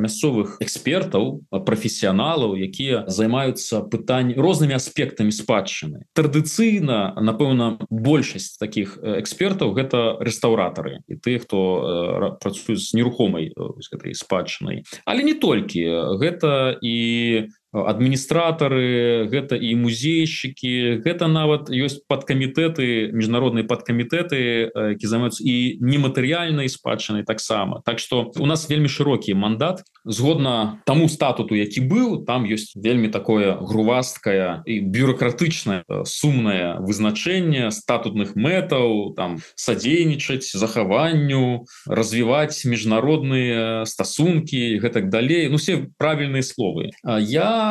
мясцовых 0.03 0.59
экспертаў 0.59 1.47
прафесіяналаў 1.55 2.59
якія 2.59 3.07
займаюцца 3.07 3.87
пытань 3.87 4.35
рознымі 4.35 4.75
аспектамі 4.75 5.31
спадчыны. 5.31 6.03
Традыцыйна 6.19 7.15
напэўна 7.23 7.79
большасць 7.87 8.59
таких 8.59 8.99
экспертаў 8.99 9.71
гэта 9.79 10.19
рэстаўратары 10.19 11.07
і 11.07 11.15
ты 11.15 11.39
хто 11.39 12.35
працуюць 12.43 12.91
з 12.91 12.99
нерухомай 13.23 13.53
гэтай 13.93 14.15
спадчынай 14.15 14.83
але 15.05 15.23
не 15.23 15.35
толькі 15.35 15.83
гэта 16.19 16.79
і 16.83 17.49
адміністратары 17.73 19.29
гэта 19.33 19.57
і 19.57 19.73
музейшчыкі. 19.81 21.01
Гэта 21.01 21.27
нават 21.27 21.73
ёсць 21.73 22.05
падкамітэты 22.05 23.11
міжнародныя 23.17 23.65
падкамітэты 23.65 24.69
які 24.93 25.07
займаюцца 25.09 25.41
і 25.41 25.81
нематэрыяльнай 25.81 26.69
спадчынай 26.69 27.25
таксама. 27.25 27.81
Так 27.85 27.99
что 27.99 28.31
у 28.37 28.47
нас 28.47 28.69
вельмі 28.69 28.93
шырокі 28.93 29.33
мандат. 29.35 29.81
Згодна 30.05 30.83
таму 30.85 31.09
статуту 31.09 31.57
які 31.57 31.81
быў 31.89 32.25
там 32.29 32.45
ёсць 32.45 32.77
вельмі 32.77 33.09
такое 33.09 33.57
грувасткае 33.57 34.63
і 34.69 34.75
бюрократычнае 34.93 35.85
сумнае 36.05 36.77
вызначэнне 36.85 37.73
статутных 37.73 38.37
мэтаў 38.37 39.17
там 39.17 39.41
садзейнічаць 39.57 40.45
захаванню 40.53 41.65
развіваць 41.87 42.69
міжнародныя 42.69 43.89
стасункі 43.89 44.77
гэтак 44.77 45.09
далей. 45.09 45.49
Ну 45.49 45.57
все 45.57 45.89
правільныя 45.97 46.45
словы. 46.45 46.93
Я 47.25 47.62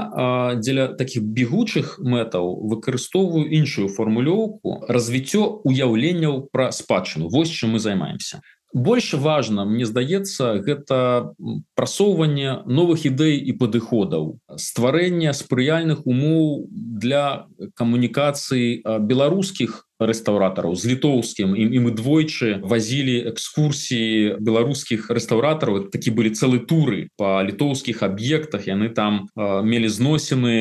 дзеля 0.62 0.88
таких 1.00 1.24
бегучых 1.24 2.00
мэтаў 2.00 2.48
выкарыстоўваю 2.72 3.46
іншую 3.60 3.88
формулёўку 3.90 4.86
развіццё 4.88 5.62
уяўленняў 5.64 6.48
пра 6.52 6.72
спадчыну. 6.72 7.30
Вось 7.30 7.52
чым 7.52 7.78
мы 7.78 7.80
займаемся. 7.80 8.42
Больше 8.74 9.18
важно 9.18 9.66
мне 9.66 9.86
здаецца 9.86 10.64
гэта 10.64 11.36
прасоўванне 11.76 12.64
новых 12.66 13.04
ідэй 13.04 13.36
і 13.36 13.52
падыходаў 13.60 14.40
стварэння 14.56 15.36
спрыяльных 15.36 16.08
умоў 16.08 16.72
для 16.72 17.48
камунікацыі 17.76 18.80
беларускіх 19.04 19.91
рэстаўратараў 20.02 20.76
з 20.76 20.96
літоўскім 20.96 21.56
і, 21.56 21.64
і 21.76 21.80
мы 21.86 21.92
двойчы 21.94 22.60
вазілі 22.66 23.32
экскурсіі 23.32 24.42
беларускіх 24.42 25.10
рэстаўратараў 25.14 25.92
такі 25.94 26.12
былі 26.18 26.34
цэлы 26.34 26.60
туры 26.66 27.10
по 27.18 27.42
літоўскіх 27.46 28.04
аб'ектах 28.04 28.68
яны 28.68 28.90
там 28.90 29.30
э, 29.38 29.62
мелі 29.62 29.88
зносіны 29.88 30.58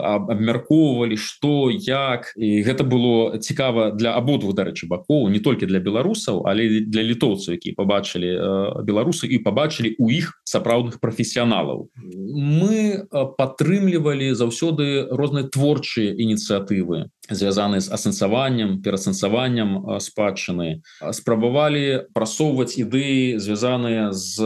абмяркоўвалі 0.00 1.16
што 1.16 1.70
як. 1.70 2.32
І 2.36 2.62
гэта 2.62 2.86
было 2.86 3.38
цікава 3.38 3.90
для 3.92 4.14
абодвух 4.14 4.54
дарэчы 4.54 4.86
бакоў 4.86 5.28
не 5.30 5.40
толькі 5.40 5.66
для 5.66 5.80
беларусаў 5.82 6.46
але 6.46 6.86
для 6.86 7.02
літоўцаў 7.02 7.58
які 7.58 7.74
побачылі 7.74 8.30
э, 8.30 8.82
беларусы 8.86 9.26
і 9.26 9.42
побачылі 9.42 9.96
у 9.98 10.10
іх 10.10 10.38
сапраўдных 10.44 11.00
прафесіяналаў 11.00 11.90
мы 11.94 13.06
падтрымлівалі 13.10 14.34
заўсёды 14.34 15.06
розныя 15.10 15.48
творчыя 15.50 16.14
ініцыятывы 16.14 17.10
звязаны 17.30 17.80
з 17.80 17.88
асэнсаваннем 17.90 18.82
перасэнсаваннем 18.82 19.98
спадчыны. 20.02 20.82
Спрабавалі 21.00 22.10
прасоўваць 22.12 22.76
ідэі 22.76 23.38
звязаныя 23.38 24.10
з 24.12 24.36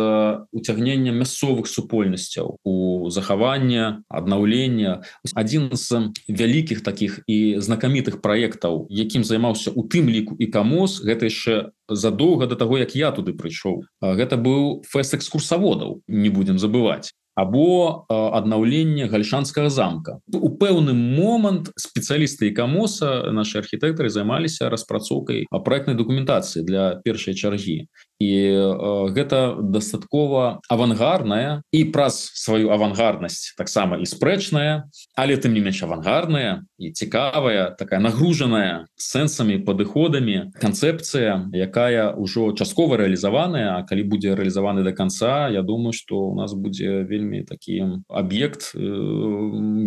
уцягненнем 0.52 1.18
мясцовых 1.24 1.66
супольнасцяў 1.66 2.60
у 2.64 3.08
захавання 3.10 4.04
аднаўлення 4.08 5.02
адзін 5.34 5.72
з 5.72 6.12
вялікіх 6.28 6.84
таких 6.84 7.20
і 7.26 7.58
знакамітых 7.58 8.20
праектаў 8.20 8.86
якім 8.90 9.24
займаўся 9.24 9.72
у 9.74 9.82
тым 9.88 10.08
ліку 10.08 10.36
і 10.38 10.46
камос 10.46 11.00
гэта 11.02 11.32
яшчэ 11.32 11.74
задоўга 11.88 12.46
до 12.46 12.56
таго 12.56 12.78
як 12.78 12.94
я 12.96 13.10
туды 13.12 13.32
прыйшоў. 13.32 13.84
Гэта 14.00 14.36
быў 14.36 14.84
фэст 14.88 15.16
экскурсаводаў 15.16 16.00
не 16.08 16.28
будемм 16.28 16.58
забываць 16.58 17.12
або 17.34 18.06
аднаўленне 18.08 19.06
гальшанскага 19.10 19.70
замка. 19.70 20.20
У 20.30 20.50
пэўны 20.54 20.94
момант 20.94 21.70
спецыялісты 21.74 22.50
камоса 22.54 23.30
наши 23.34 23.58
архітэктары 23.58 24.10
займаліся 24.10 24.70
распрацоўкай 24.70 25.46
а 25.50 25.58
проектной 25.58 25.98
документацыі 25.98 26.62
для 26.62 27.00
першай 27.04 27.34
чаргі 27.34 27.90
і 28.18 28.30
э, 28.30 29.10
гэта 29.10 29.58
дастаткова 29.58 30.60
авангарная 30.70 31.62
і 31.74 31.80
праз 31.90 32.30
сваю 32.38 32.70
авангарднасць 32.70 33.54
таксама 33.58 33.98
і 33.98 34.06
спрэчная 34.06 34.86
але 35.18 35.34
тым 35.36 35.54
не 35.54 35.60
менш 35.60 35.82
авангардная 35.82 36.62
і 36.78 36.92
цікавая 36.94 37.74
такая 37.74 37.98
нагружаная 37.98 38.86
сэнсамі 38.94 39.58
падыходамі 39.66 40.54
канцэпцыя 40.62 41.50
якая 41.50 42.14
ўжо 42.14 42.52
часткова 42.54 43.02
рэалізаваная. 43.02 43.78
А 43.78 43.82
калі 43.82 44.06
будзе 44.06 44.34
рэалізаваны 44.38 44.84
до 44.84 44.92
конца 44.92 45.48
Я 45.48 45.62
думаю 45.62 45.92
что 45.92 46.30
у 46.30 46.34
нас 46.34 46.54
будзе 46.54 47.02
вельмі 47.02 47.42
такі 47.42 48.06
аб'ект 48.08 48.72
э, 48.74 48.78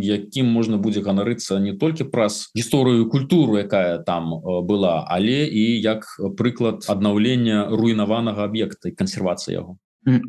якім 0.03 0.51
можна 0.51 0.77
будзе 0.77 1.01
ганарыцца 1.01 1.59
не 1.63 1.73
толькі 1.73 2.11
праз 2.11 2.51
гісторыю 2.57 3.07
культуру 3.07 3.57
якая 3.57 4.03
там 4.03 4.35
э, 4.35 4.61
была 4.67 5.07
але 5.07 5.47
і 5.47 5.79
як 5.79 6.03
прыклад 6.35 6.83
аднаўлення 6.91 7.71
руйнавання 7.71 8.16
захаванага 8.17 8.45
аб'екта 8.45 8.89
і 8.89 8.95
кансервацыі 8.97 9.53
яго. 9.53 9.77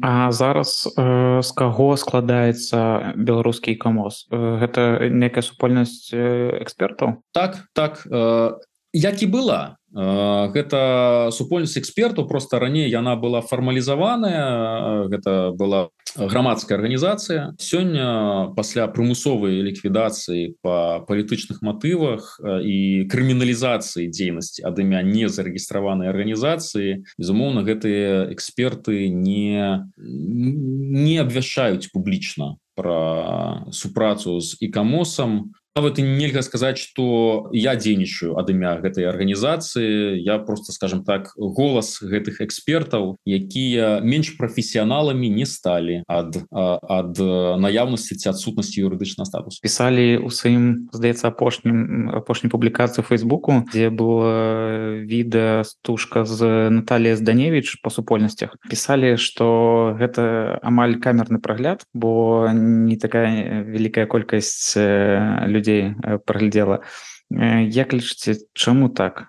А 0.03 0.33
зараз 0.33 0.91
э, 0.99 1.43
з 1.43 1.51
каго 1.55 1.97
складаецца 1.97 3.15
беларускі 3.15 3.79
камоз? 3.79 4.27
Гэта 4.31 5.07
некая 5.09 5.43
супольнасць 5.43 6.11
экспертаў? 6.13 7.23
Так 7.33 7.71
так 7.75 8.03
э, 8.11 8.59
як 8.93 9.23
і 9.23 9.27
была 9.27 9.78
гэта 9.93 11.31
супольнасць 11.33 11.79
экспертаў 11.81 12.29
просто 12.29 12.59
раней 12.61 12.91
яна 12.91 13.17
была 13.17 13.41
фармалізаваная 13.41 15.09
гэта 15.09 15.53
была 15.57 15.89
грамадская 16.17 16.79
арганізацыя. 16.79 17.55
Сёння 17.59 18.53
пасля 18.57 18.89
прымусовай 18.89 19.63
ліквідацыі 19.65 20.57
по 20.63 21.05
палітычных 21.09 21.63
матывах 21.63 22.41
і 22.43 23.09
крыміналізацыі 23.09 24.09
дзейнасці 24.13 24.65
ад 24.69 24.79
імя 24.79 25.03
не 25.03 25.29
зарэгістраванай 25.29 26.09
арганізацыі 26.09 27.05
безумоўна 27.17 27.65
гэтыя 27.65 28.29
эксперты 28.33 29.09
не 29.09 29.89
не 29.97 31.17
абвяшаюць 31.19 31.89
публічна 31.93 32.57
про 32.77 33.67
супрацу 33.73 34.41
з 34.41 34.57
ікамосам 34.61 35.53
нават 35.79 35.99
і 35.99 36.03
нельга 36.03 36.43
сказаць 36.43 36.83
что 36.83 37.47
я 37.55 37.79
дзейнічаю 37.79 38.35
ад 38.35 38.51
імя 38.51 38.83
гэтай 38.83 39.07
арганізацыі. 39.07 40.19
Я 40.19 40.43
просто 40.43 40.75
скажем 40.75 41.05
так 41.07 41.31
голас 41.39 42.03
гэтых 42.03 42.43
экспертаў 42.43 43.15
якія 43.23 44.03
менш 44.03 44.35
прафесіяналамі 44.35 45.31
не 45.31 45.47
сталі 45.47 46.03
ад 46.11 46.43
ад 46.51 47.15
наяўнасці 47.63 48.19
ці 48.19 48.35
адсутнасці 48.35 48.83
юрыдычна 48.83 49.23
статус 49.23 49.63
пісалі 49.63 50.19
у 50.27 50.35
сваім 50.35 50.91
здаецца 50.91 51.31
апошнім 51.31 52.11
апошняй 52.11 52.51
публікацыі 52.51 53.07
фейсбуку 53.07 53.63
дзе 53.71 53.95
было 53.95 54.99
відэа 55.07 55.63
стужка 55.63 56.27
з 56.27 56.71
Наталія 56.75 57.15
зданевич 57.15 57.79
по 57.83 57.91
супольнасцях. 57.91 58.59
Пісалі 58.67 59.15
что 59.15 59.95
гэта 59.95 60.59
амаль 60.63 60.99
камерны 60.99 61.39
прагляд 61.39 61.87
бо 61.95 62.51
не 62.51 62.99
такая 62.99 63.63
вялікая 63.63 64.11
колькасць 64.11 64.75
людзей 64.75 65.68
людзей 65.69 65.95
праглядзела 66.25 66.81
як 67.31 67.93
лічыце 67.93 68.41
чаму 68.55 68.89
так? 68.89 69.29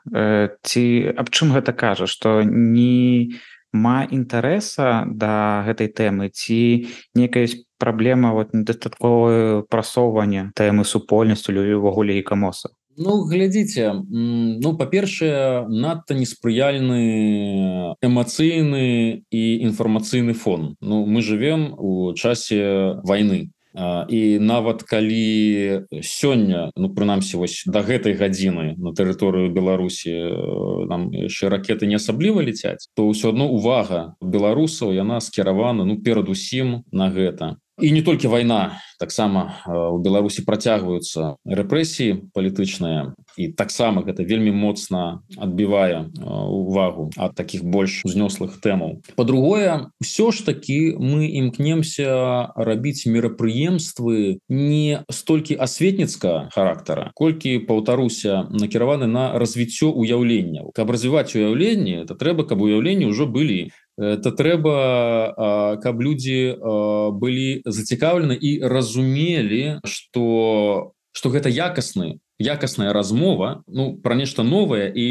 Ці 0.64 0.84
аб 1.18 1.30
чым 1.30 1.52
гэта 1.52 1.76
кажа? 1.76 2.08
Што 2.08 2.44
не 2.44 3.36
ма 3.74 4.08
інтарэса 4.08 5.06
да 5.06 5.62
гэтай 5.68 5.92
тэмы 5.92 6.32
ці 6.34 6.88
некая 7.14 7.48
праблема 7.78 8.34
вот 8.34 8.54
недастатковае 8.54 9.64
прасоўвання 9.70 10.52
тэмы 10.56 10.86
супольнасцю 10.86 11.54
увогуле 11.54 12.18
і 12.18 12.24
камоса 12.24 12.74
Ну 12.98 13.24
глядзіце 13.30 13.94
ну 14.10 14.76
па-першае 14.76 15.68
надта 15.70 16.18
неспрыяльны 16.18 17.96
эмацыйны 18.02 19.24
і 19.30 19.44
інфармацыйны 19.70 20.34
фон. 20.34 20.76
Ну 20.82 21.06
мы 21.06 21.22
живвем 21.22 21.76
у 21.78 22.12
часе 22.16 23.00
войны 23.04 23.52
і 23.76 24.40
нават 24.42 24.84
калі 24.84 25.86
сёння 26.02 26.72
ну 26.76 26.90
прынамсі 26.90 27.38
вось 27.38 27.64
до 27.70 27.86
гэтай 27.86 28.18
гадзіны 28.18 28.74
на 28.82 28.92
тэрыторыю 28.98 29.54
беларусі 29.54 30.14
нам 30.90 31.14
яшчэ 31.14 31.54
ракеты 31.54 31.86
не 31.86 32.02
асабліва 32.02 32.42
ліцяць 32.42 32.90
то 32.98 33.06
ўсё 33.06 33.30
адно 33.30 33.46
увага 33.46 34.18
беларусаў 34.22 34.98
яна 34.98 35.22
скіравана 35.22 35.86
ну 35.86 36.02
перадусім 36.02 36.82
на 36.90 37.14
гэта 37.14 37.62
і 37.82 37.92
не 37.92 38.02
толькі 38.02 38.28
вайна 38.28 38.80
таксама 39.00 39.64
у 39.66 39.98
беларусі 40.04 40.44
працягваюцца 40.44 41.40
рэпрэсіі 41.48 42.30
палітычныя 42.36 43.16
і 43.40 43.48
таксама 43.56 44.04
гэта 44.04 44.28
вельмі 44.28 44.52
моцна 44.52 45.24
адбівае 45.40 46.12
увагу 46.20 47.08
ад 47.16 47.40
таких 47.40 47.64
больш 47.64 48.04
узнёслых 48.04 48.60
тэмаў. 48.60 49.00
По-другое 49.16 49.88
все 50.04 50.32
ж 50.32 50.44
таки 50.44 50.96
мы 51.00 51.32
імкнемся 51.32 52.52
рабіць 52.60 53.08
мерапрыемствы 53.08 54.44
не 54.50 55.04
столькі 55.08 55.56
асветніцка 55.56 56.52
характара 56.52 57.12
колькі 57.16 57.64
паўтаруся 57.64 58.52
накіраваны 58.52 59.08
на 59.08 59.40
развіццё 59.40 59.96
уяўленняў 59.96 60.76
каб 60.76 60.92
развіваць 60.92 61.32
уяўленне 61.32 62.04
это 62.04 62.20
трэба 62.20 62.44
каб 62.44 62.60
уяўленні 62.62 63.08
ўжо 63.08 63.26
былі 63.26 63.72
это 64.00 64.32
трэба 64.32 65.78
каб 65.84 66.02
людзі 66.02 66.56
былі 67.20 67.62
зацікаўлены 67.66 68.40
і 68.40 68.52
разумелі 68.64 69.84
что 69.84 70.94
что 71.12 71.30
гэта 71.30 71.52
якасны 71.52 72.20
якасная 72.40 72.94
размова 72.94 73.64
ну 73.68 73.98
про 73.98 74.16
нешта 74.16 74.44
новое 74.44 74.88
і 74.88 75.06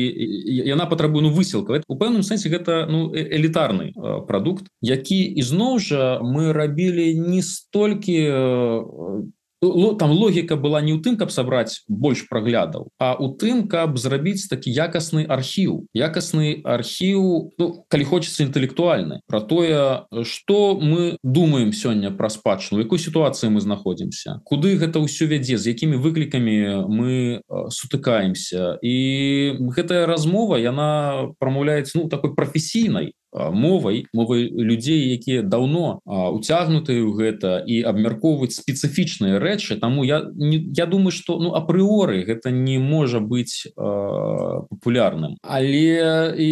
яна 0.65 0.87
патрабуе 0.87 1.23
ну 1.23 1.31
высілка 1.31 1.85
у 1.87 1.97
пэўным 2.01 2.25
сэнсе 2.25 2.49
гэта 2.49 2.89
ну 2.89 3.13
элітарны 3.13 3.93
прадукт 4.25 4.65
які 4.81 5.21
ізноў 5.37 5.79
жа 5.79 6.19
мы 6.25 6.53
рабілі 6.57 7.13
не 7.21 7.45
столькі 7.45 9.29
там 9.61 10.11
логіка 10.11 10.57
была 10.57 10.81
не 10.81 10.93
ў 10.95 11.03
тым 11.03 11.17
каб 11.17 11.31
сабраць 11.35 11.83
больш 11.89 12.27
праглядаў 12.29 12.89
а 12.99 13.15
у 13.19 13.35
тым 13.35 13.67
каб 13.69 13.99
зрабіць 13.99 14.49
такі 14.49 14.71
якасны 14.71 15.27
архіў 15.27 15.87
якасны 15.95 16.63
архіў 16.65 17.55
ну, 17.59 17.85
калі 17.89 18.05
хочется 18.05 18.45
інтэлектуальны 18.45 19.21
про 19.27 19.41
тое 19.41 20.07
что 20.23 20.79
мы 20.79 21.17
думаем 21.23 21.73
сёння 21.73 22.11
пра 22.11 22.29
спадчыну 22.29 22.81
якой 22.83 22.99
сітуацыі 22.99 23.51
мы 23.51 23.61
знаходзімся 23.61 24.41
куды 24.45 24.79
гэта 24.79 25.03
ўсё 25.03 25.27
вядзе 25.27 25.59
з 25.59 25.75
якімі 25.75 25.99
выклікамі 25.99 26.87
мы 26.87 27.43
сутыкаемся. 27.71 28.79
І 28.83 29.59
гэтая 29.75 30.07
размова 30.07 30.59
яна 30.59 31.33
прамаўляецца 31.39 31.99
ну 31.99 32.09
такой 32.09 32.35
прафесійнай 32.35 33.15
мовай 33.33 34.07
мовай 34.13 34.49
людзей 34.49 35.13
якія 35.13 35.43
даўно 35.43 36.01
уцягнутыя 36.09 37.05
ў 37.05 37.13
гэта 37.13 37.51
і 37.61 37.85
абмяркоўваюць 37.85 38.57
спецыфічныя 38.57 39.39
рэчы. 39.39 39.77
Таму 39.77 40.05
я 40.05 40.25
не, 40.35 40.57
я 40.73 40.87
думаю 40.87 41.13
что 41.13 41.39
ну 41.39 41.53
апрыоры 41.53 42.25
гэта 42.25 42.51
не 42.51 42.79
можа 42.79 43.21
быць 43.21 43.69
папулярным. 43.77 45.37
Але 45.43 46.33
і, 46.39 46.51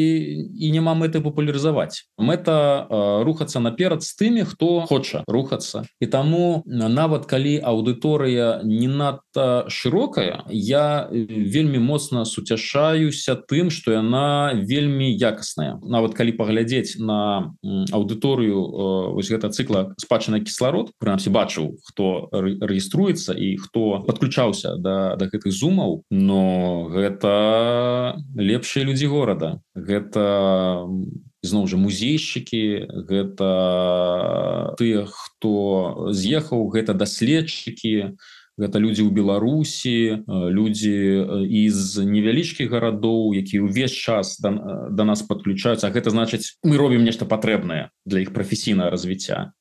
і 0.53 0.67
няма 0.71 0.95
мэты 0.95 1.25
папулярызаваць. 1.25 2.05
Мэта 2.21 2.87
рухацца 3.25 3.61
наперад 3.61 4.05
з 4.05 4.13
тымі 4.13 4.45
хто 4.45 4.85
хоча 4.85 5.25
рухацца. 5.27 5.89
І 6.01 6.07
таму 6.07 6.63
нават 6.67 7.27
калі 7.27 7.57
аўдыторыя 7.65 8.61
не 8.65 8.89
надта 8.89 9.65
шырокая 9.73 10.45
я 10.51 11.09
вельмі 11.11 11.81
моцна 11.81 12.25
суцяшаюся 12.29 13.37
тым 13.49 13.73
что 13.73 13.97
яна 13.97 14.53
вельмі 14.55 15.09
якасная. 15.09 15.81
Нават 15.81 16.13
калі 16.13 16.37
паглядзець 16.37 16.66
паглядзець 16.67 16.99
на 16.99 17.55
аўдыторыю 17.93 18.59
э, 18.59 19.15
вось 19.15 19.31
гэта 19.31 19.51
цыкла 19.51 19.95
спадчына 19.99 20.41
кісларод 20.41 20.93
прынамсі 20.99 21.31
бачыў 21.31 21.79
хто 21.87 22.29
рэгіструецца 22.33 23.35
і 23.35 23.57
хто 23.57 24.03
подключаўся 24.07 24.77
да 24.77 25.17
да 25.17 25.27
гэтых 25.27 25.53
зумаў 25.53 26.03
но 26.11 26.89
гэта 26.91 28.19
лепшыя 28.35 28.85
людзі 28.85 29.07
горада 29.07 29.61
гэта 29.75 30.87
зноў 31.47 31.71
жа 31.71 31.79
музейшчыкі 31.79 33.07
гэта 33.07 33.49
тыя 34.79 35.07
хто 35.07 36.11
з'ехаў 36.11 36.67
гэта 36.75 36.95
даследчыкі 36.95 38.19
гэта 38.57 38.81
людзі 38.81 39.05
ў 39.05 39.11
беларусі 39.13 39.97
э, 40.17 40.17
людзі 40.27 40.97
из 41.49 41.77
э, 42.01 42.05
невялічкіх 42.05 42.73
гарадоў 42.73 43.37
які 43.37 43.69
ўвесь 43.69 43.93
час 43.93 44.41
да, 44.41 44.89
да 44.91 45.05
нас 45.05 45.23
подключаюцца 45.23 45.93
гэта 45.93 46.11
значыць 46.11 46.57
мы 46.65 46.81
робім 46.81 47.05
нешта 47.05 47.29
патрэбнае 47.29 47.93
для 48.05 48.25
іх 48.25 48.33
прафесійнае 48.33 48.89
развіцця 48.89 49.53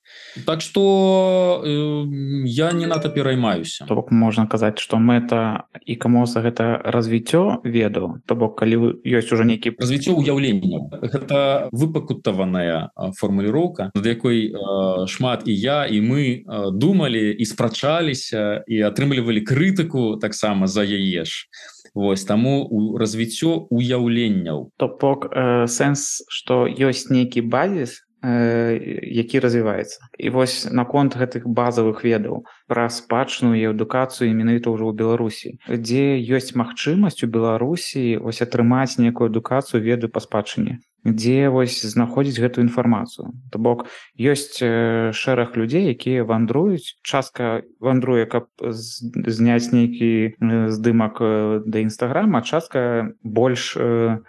Так 0.45 0.61
что 0.61 1.63
э, 1.65 2.05
я 2.45 2.71
не 2.71 2.85
надо 2.85 3.09
пераймаюся. 3.09 3.85
То 3.85 3.95
бок 3.95 4.11
можна 4.11 4.47
казаць 4.47 4.79
что 4.79 4.97
мэта 4.97 5.63
і 5.85 5.95
камоса 5.95 6.41
гэта 6.41 6.81
развіццё 6.83 7.63
веду 7.63 8.19
то 8.25 8.35
бок 8.35 8.59
калі 8.59 8.99
ёсць 9.05 9.31
уже 9.31 9.45
нейкі 9.45 9.79
развіццё 9.79 10.15
ўяўлення. 10.19 10.91
Гэта 11.01 11.69
выпакутаваная 11.71 12.91
формуліроўка 13.15 13.91
над 13.95 14.05
якой 14.05 14.51
э, 14.51 15.07
шмат 15.07 15.47
і 15.47 15.55
я 15.55 15.85
і 15.85 16.01
мы 16.01 16.43
думалі 16.71 17.31
і 17.31 17.45
спрачаліся 17.45 18.63
і 18.67 18.81
атрымлівалі 18.81 19.39
крытыку 19.41 20.19
таксама 20.19 20.67
за 20.67 20.83
яе 20.83 21.23
ж. 21.23 21.47
Вось 21.95 22.27
таму 22.27 22.67
у 22.67 22.97
развіццё 22.97 23.71
уяўленняў 23.71 24.71
то 24.77 24.87
бок 24.87 25.31
э, 25.31 25.67
сэнс 25.67 26.27
что 26.27 26.67
ёсць 26.67 27.07
нейкі 27.07 27.47
базіс 27.47 28.04
які 28.25 29.39
развіваецца. 29.39 29.99
І 30.17 30.29
вось 30.29 30.67
наконт 30.71 31.15
гэтых 31.15 31.45
базовых 31.45 32.03
ведаў 32.03 32.45
пра 32.67 32.89
спадчную 32.89 33.55
і 33.59 33.69
адукацыю 33.69 34.33
менавіта 34.33 34.73
ўжо 34.73 34.89
ў 34.89 34.93
беларусі 34.97 35.49
дзе 35.69 36.17
ёсць 36.37 36.57
магчымасць 36.57 37.21
у 37.21 37.29
беларусі 37.29 38.17
ось 38.17 38.41
атрымаць 38.41 38.97
некую 38.97 39.29
адукацыю 39.29 39.83
веду 39.83 40.09
па 40.09 40.23
спадчыне 40.25 40.79
дзе 41.05 41.49
вось 41.53 41.85
знаходзіць 41.85 42.41
гэтую 42.41 42.65
інфармацыю. 42.65 43.29
То 43.53 43.61
бок 43.61 43.85
ёсць 44.17 44.57
шэраг 44.57 45.53
людзей 45.53 45.93
якія 45.93 46.25
вандруюць. 46.25 46.97
Частка 47.05 47.61
вандруе 47.79 48.25
каб 48.25 48.49
зняць 48.59 49.69
нейкі 49.69 50.33
здымак 50.73 51.21
да 51.69 51.77
нстаграма 51.85 52.41
частка 52.41 53.13
больш 53.21 53.77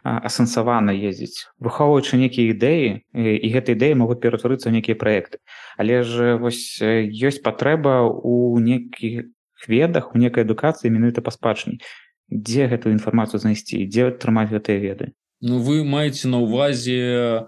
асэнсавана 0.04 0.92
ездзіць. 0.92 1.48
Выхоўваючы 1.56 2.20
нейкія 2.20 2.52
ідэі 2.52 2.86
і 3.16 3.48
гэтай 3.48 3.72
ідэі 3.72 3.96
могуць 3.96 4.20
ператварыцца 4.20 4.68
нейкія 4.68 5.00
праекты. 5.00 5.40
Але 5.80 6.04
ж 6.04 6.36
вось 6.36 6.76
ёсць 6.84 7.40
патрэба 7.40 8.04
у 8.04 8.60
нейкіх 8.60 9.32
ведах 9.64 10.12
у 10.12 10.20
некай 10.20 10.44
адукацыі 10.44 10.92
менавіта 10.92 11.24
па 11.24 11.32
спадчыне. 11.32 11.80
Дзе 12.28 12.68
гэтую 12.68 12.92
інфармацыю 12.92 13.40
знайсці? 13.40 13.80
Дзе 13.88 14.12
атрымаць 14.12 14.52
гэтыя 14.52 14.76
веды 14.76 15.16
Ну 15.46 15.60
вы 15.62 15.84
маеце 15.84 16.26
на 16.26 16.40
увазе 16.42 16.98
э, 16.98 17.44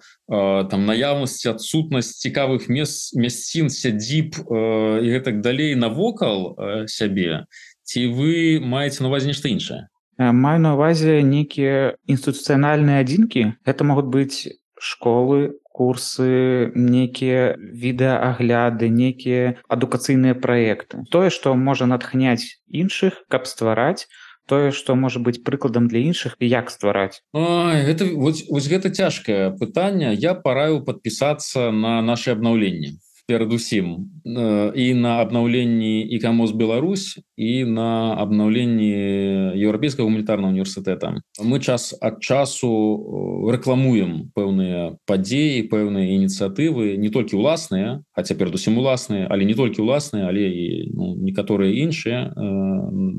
там 0.70 0.86
наяўнасць 0.86 1.42
адсутнасць 1.50 2.14
цікавых 2.22 2.68
мест 2.70 3.16
мясцін 3.18 3.72
сядзіб 3.74 4.38
э, 4.38 5.02
і 5.02 5.06
гэтак 5.18 5.40
далей 5.42 5.74
навокал 5.74 6.54
э, 6.54 6.86
сябе 6.86 7.42
ці 7.88 8.06
вы 8.14 8.60
маеце 8.62 9.02
на 9.02 9.10
увазе 9.10 9.32
нешта 9.32 9.50
іншае? 9.50 9.88
Маю 10.18 10.60
на 10.62 10.74
увазе 10.78 11.22
нейкія 11.26 11.98
інстытуцыянальныя 12.06 13.02
адзінкі. 13.02 13.58
Это 13.64 13.82
могуць 13.82 14.10
быць 14.12 14.38
школы 14.78 15.58
курсы 15.74 16.70
нейкія 16.74 17.54
відэаагляды 17.58 18.90
нейкія 18.90 19.58
адукацыйныя 19.66 20.38
праекты. 20.38 21.02
Тое 21.10 21.30
што 21.34 21.54
можа 21.54 21.86
натхняць 21.90 22.62
іншых 22.66 23.24
каб 23.26 23.46
ствараць 23.46 24.06
тое 24.48 24.70
што 24.72 24.96
можа 24.96 25.20
быць 25.20 25.40
прыкладам 25.44 25.88
для 25.92 26.00
іншых 26.10 26.36
як 26.40 26.72
ствараць? 26.72 27.20
Гэта 27.32 28.08
вось, 28.14 28.46
вось 28.48 28.68
гэта 28.72 28.90
цяжкае 28.90 29.52
пытанне. 29.60 30.14
Я 30.16 30.34
параю 30.34 30.80
подпісацца 30.84 31.70
на 31.70 32.00
наше 32.02 32.32
абнаўленне 32.32 32.96
перадусім 33.28 34.08
э, 34.24 34.72
і 34.74 34.94
на 34.94 35.20
абнаўленні 35.20 36.00
і 36.00 36.18
камоз 36.18 36.52
Беларусь 36.56 37.20
і 37.36 37.64
на 37.64 38.16
абнаўленні 38.16 39.52
еўрапейскага 39.52 40.08
гуманітарного 40.08 40.48
універсітэта. 40.48 41.20
Мы 41.44 41.60
час 41.60 41.92
ад 42.00 42.24
часу 42.24 42.72
э, 42.72 43.52
рэкламуем 43.52 44.32
пэўныя 44.32 44.96
падзеі 45.04 45.68
пэўныя 45.68 46.08
ініцыятывы 46.16 46.96
не 46.96 47.12
толькі 47.12 47.36
ўласныя 47.36 48.00
хаця 48.16 48.32
перадусім 48.32 48.80
уласныя 48.80 49.28
але 49.28 49.44
не 49.44 49.52
толькі 49.52 49.84
ўласныя 49.84 50.32
але 50.32 50.48
і 50.48 50.64
ну, 50.96 51.12
некаторыя 51.20 51.68
іншыя 51.68 52.32
э, 52.32 52.40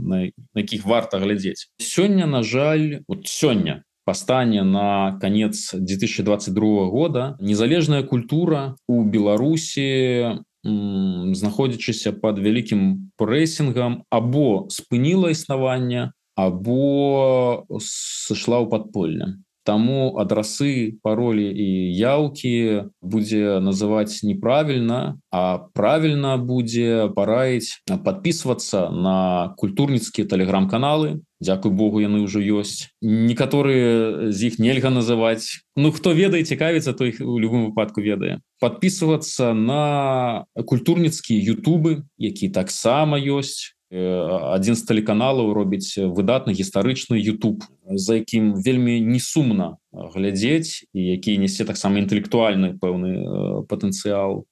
на 0.09 0.25
якіх 0.57 0.89
варта 0.89 1.21
глядзець. 1.21 1.69
Сёння 1.77 2.25
на 2.25 2.41
жаль 2.41 3.05
вот 3.05 3.29
сёння 3.29 3.85
стане 4.13 4.63
на 4.63 5.17
конец 5.21 5.73
2022 5.73 6.85
года 6.85 7.37
незалежная 7.39 8.03
культура 8.03 8.75
у 8.87 9.03
беларусі 9.03 10.43
знаходзячыся 10.63 12.11
под 12.11 12.39
вялікім 12.39 13.11
прэсінгам 13.15 14.03
або 14.09 14.67
спыніла 14.67 15.31
існавання 15.31 16.11
або 16.35 17.65
сышла 17.79 18.59
ў 18.59 18.67
подпольне 18.67 19.39
Таму 19.69 20.17
адрасы 20.17 20.97
паролі 21.05 21.45
і 21.45 21.67
яўкі 21.93 22.89
будзе 23.05 23.59
называць 23.61 24.23
неправільна, 24.25 25.19
а 25.29 25.61
правільна 25.77 26.39
будзе 26.41 27.11
параіць 27.13 27.83
подписывацца 27.85 28.87
на 28.89 29.53
культурніцкія 29.61 30.25
тэлеграм-каналы. 30.25 31.21
Дякуй 31.39 31.71
Богу, 31.71 32.03
яны 32.03 32.27
ўжо 32.27 32.43
ёсць. 32.43 32.91
Некаторыя 32.99 34.27
з 34.31 34.51
іх 34.51 34.59
нельга 34.59 34.91
называць. 34.91 35.63
Ну 35.79 35.91
хто 35.95 36.11
ведае 36.11 36.43
цікавіцца, 36.43 36.91
то 36.91 37.07
іх 37.07 37.23
у 37.23 37.39
любым 37.39 37.71
выпадку 37.71 38.03
ведае. 38.03 38.43
Подписывацца 38.59 39.55
на 39.55 40.45
культурніцкія 40.55 41.39
Ютубы, 41.39 42.03
які 42.19 42.51
таксама 42.51 43.15
ёсць 43.15 43.79
адзін 43.89 44.77
з 44.77 44.85
тэлеканалаў 44.85 45.49
робіць 45.57 45.97
выдатны 45.97 46.53
гістарычны 46.53 47.17
YouTube 47.17 47.65
за 47.89 48.21
якім 48.21 48.53
вельмі 48.61 49.01
не 49.01 49.17
сумна 49.17 49.81
глядзець 49.91 50.85
і 50.93 51.01
які 51.17 51.41
несе 51.41 51.65
таксама 51.65 51.97
інтэлектуальны 51.97 52.77
пэўны 52.77 53.65
патэнцыял 53.65 54.45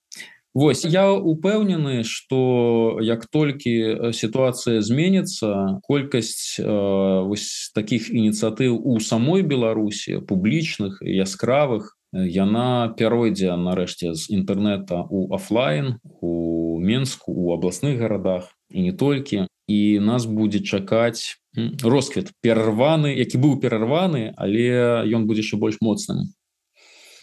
Вось 0.57 0.85
я 0.85 1.13
упэўнены 1.13 2.01
что 2.01 2.97
як 3.05 3.29
толькі 3.29 4.09
сітуацыя 4.09 4.81
зменится 4.81 5.77
колькасць 5.85 6.57
вось 6.57 7.69
таких 7.77 8.09
ініцыятыў 8.09 8.73
у 8.73 8.97
самой 8.97 9.45
беларусі 9.45 10.25
публічных 10.25 10.97
яскравых 11.05 11.93
яна 12.09 12.89
пяройдзе 12.97 13.53
нарэшце 13.53 14.17
з 14.17 14.33
інтэрнета 14.33 15.05
у 15.05 15.29
офлайн 15.29 16.01
у 16.25 16.81
менску 16.81 17.37
у 17.37 17.53
абласных 17.53 18.01
гарадах 18.01 18.49
і 18.73 18.81
не 18.81 18.97
толькі. 18.97 19.45
І 19.69 19.99
нас 20.01 20.25
будзе 20.25 20.65
чакаць 20.65 21.37
росквіт 21.85 22.33
перарваны 22.41 23.13
які 23.13 23.37
быў 23.37 23.61
перарваны 23.61 24.33
але 24.33 25.05
ён 25.05 25.29
будзе 25.29 25.45
яшчэ 25.45 25.61
больш 25.61 25.77
моцным. 25.85 26.33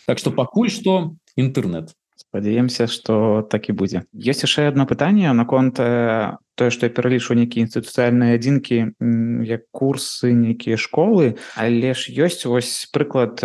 Так 0.07 0.23
что 0.23 0.31
пакуль 0.31 0.71
што 0.71 1.19
інтэрнет 1.35 1.99
спадзяемся 2.35 2.91
что 2.91 3.47
так 3.47 3.71
і 3.71 3.79
будзе 3.79 4.11
ёсць 4.19 4.43
яшчэ 4.43 4.67
одно 4.67 4.91
пытанне 4.91 5.31
наконт 5.31 5.79
тое 6.55 6.71
што 6.71 6.87
я 6.87 6.93
пералічу 6.95 7.35
нейкія 7.35 7.67
інстытуцыяльныя 7.67 8.39
адзінкі 8.39 8.79
як 9.47 9.67
курсы 9.71 10.33
нейкія 10.33 10.77
школы 10.77 11.37
але 11.57 11.95
ж 11.95 12.13
ёсць 12.15 12.47
вось 12.47 12.89
прыклад 12.93 13.41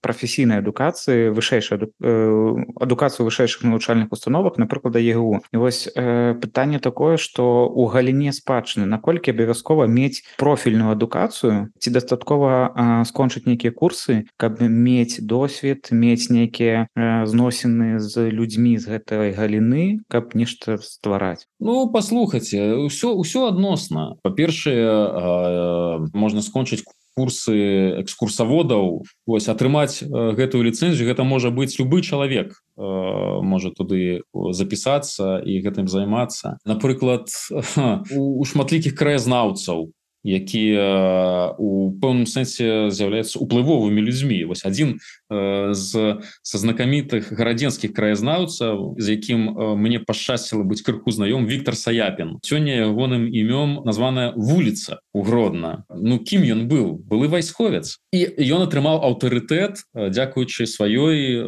прафесійнай 0.00 0.60
адукацыі 0.64 1.30
вышэйшай 1.36 1.88
адукацыю 2.00 3.28
вышэйшых 3.28 3.64
навучальных 3.64 4.12
установах 4.12 4.58
напрыклад 4.58 4.96
егу. 4.96 5.40
І 5.52 5.56
вось 5.56 5.88
пытанне 5.94 6.78
такое 6.78 7.16
што 7.16 7.68
у 7.68 7.86
галіне 7.86 8.32
спадчыны 8.32 8.86
наколькі 8.86 9.30
абавязкова 9.32 9.86
мець 9.86 10.24
профільную 10.38 10.92
адукацыю 10.92 11.70
ці 11.78 11.88
дастаткова 11.90 13.04
скончыць 13.04 13.46
нейкія 13.46 13.72
курсы 13.72 14.24
каб 14.36 14.60
мець 14.60 15.20
досвед 15.20 15.88
мець 15.90 16.30
нейкія 16.30 16.88
зносіны 16.96 18.00
з 18.00 18.30
людзьмі 18.30 18.78
з 18.78 18.96
гэтай 18.96 19.32
галіны 19.36 20.00
каб 20.08 20.34
нешта 20.34 20.78
ствараць? 20.78 21.46
Ну 21.60 21.90
паслухайце 22.38 22.86
ўсё 22.86 23.18
ўсё 23.18 23.48
адносна 23.48 24.16
па-першае 24.22 25.98
можна 26.14 26.42
скончыць 26.42 26.84
курсы 27.18 27.98
экскурсаводаў 27.98 29.02
вось 29.26 29.48
атрымаць 29.50 30.06
гэтую 30.06 30.62
ліцэнзію 30.62 31.08
гэта 31.08 31.26
можа 31.26 31.50
быць 31.50 31.74
любы 31.78 32.02
чалавек 32.02 32.54
можа 32.78 33.74
туды 33.74 34.22
запісацца 34.54 35.42
і 35.42 35.58
гэтым 35.66 35.90
займацца. 35.90 36.62
Напрыклад 36.62 37.26
у 38.14 38.44
шматлікіх 38.46 38.94
краязнаўцаў 38.94 39.90
якія 40.24 41.54
у 41.58 41.94
пэўным 42.00 42.26
сэнсе 42.26 42.90
з'яўляюцца 42.90 43.38
уплывовымі 43.38 44.02
людзьмі 44.02 44.44
вось 44.50 44.64
адзін 44.66 44.98
з 45.30 46.20
са 46.42 46.56
знакамітых 46.58 47.32
гарадзенскіх 47.32 47.92
краязнаўцаў 47.92 48.98
з 48.98 49.06
якім 49.14 49.76
мне 49.78 50.00
пашчасціла 50.00 50.64
быць 50.64 50.82
крыху 50.82 51.10
знаём 51.10 51.46
Віктор 51.46 51.76
саяпін. 51.76 52.38
Сёння 52.42 52.88
ягоным 52.88 53.28
імём 53.28 53.84
названая 53.84 54.32
вуліца 54.36 55.00
угродна 55.12 55.84
Ну 55.94 56.18
кім 56.18 56.42
ён 56.42 56.60
быў 56.68 56.98
былы 56.98 57.28
вайсковец 57.28 57.98
і 58.12 58.26
ён 58.42 58.66
атрымаў 58.66 59.04
аўтарытэт 59.04 59.84
дзякуючы 59.94 60.66
сваёй 60.66 61.42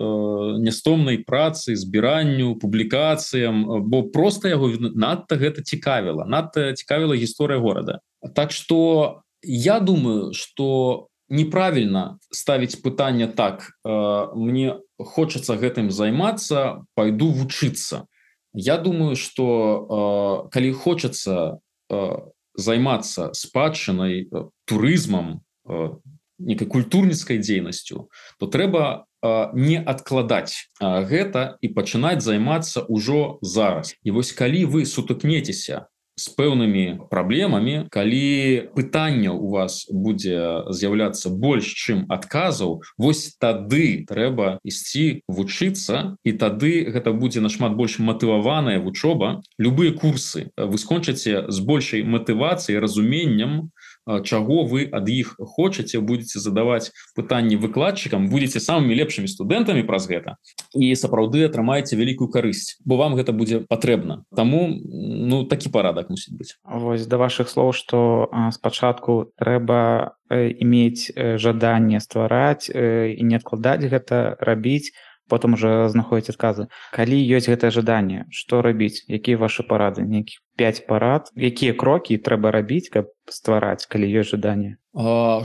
нястомнай 0.60 1.24
працы 1.24 1.74
збіранню 1.76 2.54
публікацыям 2.56 3.88
бо 3.90 4.02
просто 4.08 4.48
яго 4.48 4.70
надта 4.78 5.36
гэта 5.36 5.62
цікавіла. 5.62 6.24
Надта 6.26 6.72
цікавіла 6.72 7.16
гісторыя 7.16 7.58
горада 7.58 8.00
Так 8.34 8.52
что 8.52 9.22
я 9.42 9.80
думаю, 9.80 10.32
что 10.32 11.08
неправильно 11.30 12.18
ставить 12.30 12.82
пытание 12.82 13.28
так 13.28 13.72
э, 13.84 14.26
мне 14.34 14.78
хочется 14.98 15.56
гэтым 15.56 15.90
займаться 15.90 16.84
пойду 16.94 17.30
вучиться 17.30 18.08
я 18.52 18.76
думаю 18.76 19.14
что 19.14 20.44
э, 20.46 20.50
коли 20.50 20.72
хочется 20.72 21.60
э, 21.88 22.16
займаться 22.54 23.32
спадчыной 23.32 24.28
э, 24.30 24.44
турызмом 24.64 25.42
э, 25.68 25.90
некой 26.38 26.66
культурніцкай 26.66 27.38
дзейнасцю 27.38 28.10
то 28.38 28.46
трэба 28.46 29.06
э, 29.22 29.46
не 29.54 29.78
адкладаць 29.78 30.66
э, 30.80 31.04
гэта 31.06 31.58
і 31.62 31.68
пачынаць 31.68 32.26
займацца 32.26 32.82
ўжо 32.88 33.38
зараз. 33.40 33.94
І 34.02 34.10
вось 34.10 34.32
калі 34.32 34.64
вы 34.64 34.82
сутыкнецеся 34.82 35.86
с 36.20 36.28
пэўнымі 36.36 37.08
праблемамі 37.08 37.88
калі 37.88 38.68
пытання 38.76 39.32
у 39.32 39.48
вас 39.56 39.88
будзе 39.88 40.68
з'яўляцца 40.68 41.32
больш 41.32 41.72
чым 41.72 42.04
адказаў 42.12 42.84
вось 43.00 43.40
тады 43.40 44.04
трэба 44.04 44.60
ісці 44.60 45.24
вучыцца 45.24 46.20
і 46.20 46.36
тады 46.36 46.84
гэта 46.92 47.16
будзе 47.16 47.40
нашмат 47.40 47.72
больш 47.80 47.96
матываваная 47.98 48.80
вучоба. 48.84 49.40
Любыя 49.56 49.96
курсы 49.96 50.52
вы 50.56 50.76
скончыце 50.76 51.48
з 51.48 51.58
большай 51.64 52.04
матывацыяй 52.04 52.78
разуменнем 52.84 53.72
чаго 54.06 54.64
вы 54.64 54.88
ад 54.90 55.08
іх 55.08 55.36
хочаце 55.38 56.00
будете 56.00 56.40
задаваць 56.40 56.92
пытанні 57.16 57.56
выкладчыкам 57.60 58.28
будете 58.28 58.60
самымі 58.60 58.96
лепшымі 58.96 59.28
студэнтамі 59.28 59.84
праз 59.84 60.08
гэта 60.08 60.36
і 60.74 60.94
сапраўды 60.94 61.44
атрымаеце 61.46 61.96
вялікую 61.96 62.28
карысць 62.28 62.80
бо 62.84 62.96
вам 62.96 63.14
гэта 63.14 63.32
будзе 63.32 63.60
патрэбна. 63.68 64.24
Таму 64.34 64.68
ну 64.70 65.44
такі 65.44 65.70
парадак 65.70 66.10
мусіць 66.10 66.34
быць. 66.34 66.56
Вось 66.64 67.06
да 67.06 67.16
ваших 67.16 67.48
слоў 67.48 67.72
что 67.72 68.30
спачатку 68.52 69.32
трэба 69.38 70.16
іметь 70.30 71.12
жаданне 71.16 72.00
ствараць 72.00 72.70
і 72.70 73.20
не 73.22 73.36
адкладаць 73.36 73.84
гэта 73.84 74.36
рабіць 74.40 74.92
потым 75.30 75.54
уже 75.54 75.88
знаходзіць 75.94 76.34
адказы 76.34 76.66
калі 76.92 77.16
ёсць 77.38 77.46
гэтае 77.46 77.70
жаданне 77.70 78.26
что 78.34 78.60
рабіць 78.66 79.06
якія 79.06 79.38
ваши 79.38 79.62
парады? 79.62 80.02
Нейкі 80.02 80.42
5 80.58 80.86
парад? 80.90 81.30
Якія 81.38 81.72
крокі 81.72 82.18
трэба 82.18 82.50
рабіць 82.50 82.90
каб 82.90 83.14
ствараць 83.30 83.86
калі 83.86 84.10
ёсць 84.10 84.34
жаданне 84.34 84.76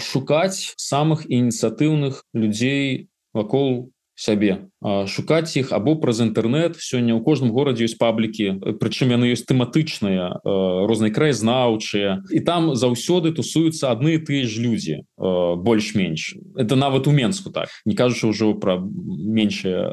шукаць 0.02 0.74
самых 0.76 1.30
ініцыятыўных 1.30 2.26
людзей 2.34 3.10
вакол 3.34 3.94
сябе 4.16 4.72
шукаць 4.82 5.52
іх 5.60 5.76
або 5.76 5.96
праз 6.00 6.24
інтэрнет 6.24 6.80
сёння 6.80 7.16
ў 7.16 7.22
кожным 7.22 7.52
горадзе 7.52 7.86
ёсць 7.86 8.00
паблікі 8.00 8.80
прычым 8.80 9.12
яны 9.12 9.32
ёсць 9.36 9.44
тэматычныя 9.44 10.40
рознай 10.88 11.12
краязнаўчыя. 11.12 12.24
І 12.32 12.40
там 12.40 12.76
заўсёды 12.80 13.36
тусуюцца 13.36 13.92
адны 13.92 14.16
і 14.16 14.24
тыя 14.24 14.48
ж 14.48 14.64
людзі 14.64 14.96
больш-менш. 15.20 16.40
Это 16.56 16.80
нават 16.80 17.08
у 17.08 17.12
менску 17.12 17.52
так 17.52 17.68
не 17.84 17.96
кажучы 17.96 18.32
ўжо 18.32 18.56
пра 18.56 18.80
меншыя 18.80 19.84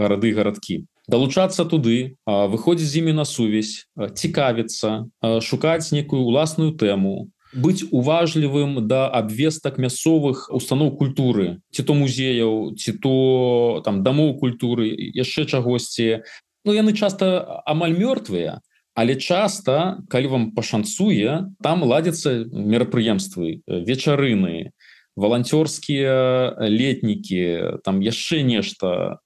гарады 0.00 0.32
гарадкі. 0.32 0.88
Далучацца 1.10 1.68
туды 1.68 2.16
выходзіць 2.24 2.88
з 2.88 3.04
імі 3.04 3.12
на 3.20 3.28
сувязь 3.28 3.90
цікавіцца 3.98 5.12
шукаць 5.42 5.92
некую 5.92 6.22
уласную 6.24 6.72
тэму 6.72 7.28
быць 7.52 7.84
уважлівым 7.90 8.88
да 8.88 9.08
абвестак 9.08 9.78
мясцовых 9.78 10.48
устаноў 10.50 10.96
культуры. 10.96 11.60
Ці 11.72 11.82
то 11.82 11.94
музеяў 11.94 12.74
ці 12.76 12.92
то 12.98 13.82
там 13.84 14.02
дамоў 14.02 14.38
культуры 14.40 14.88
яшчэ 14.92 15.46
чагосьці. 15.46 16.24
Ну 16.64 16.72
яны 16.72 16.92
часта 16.96 17.62
амаль 17.66 17.96
мёртвыя 17.96 18.60
але 18.94 19.16
часта 19.16 20.04
калі 20.08 20.26
вам 20.28 20.44
пашанцуе 20.52 21.48
там 21.64 21.82
ладзяцца 21.82 22.44
мерапрыемствы 22.52 23.64
вечарыны 23.66 24.72
валанцёрскія 25.16 26.56
летнікі 26.68 27.80
там 27.84 28.00
яшчэ 28.00 28.42
нешта 28.44 29.18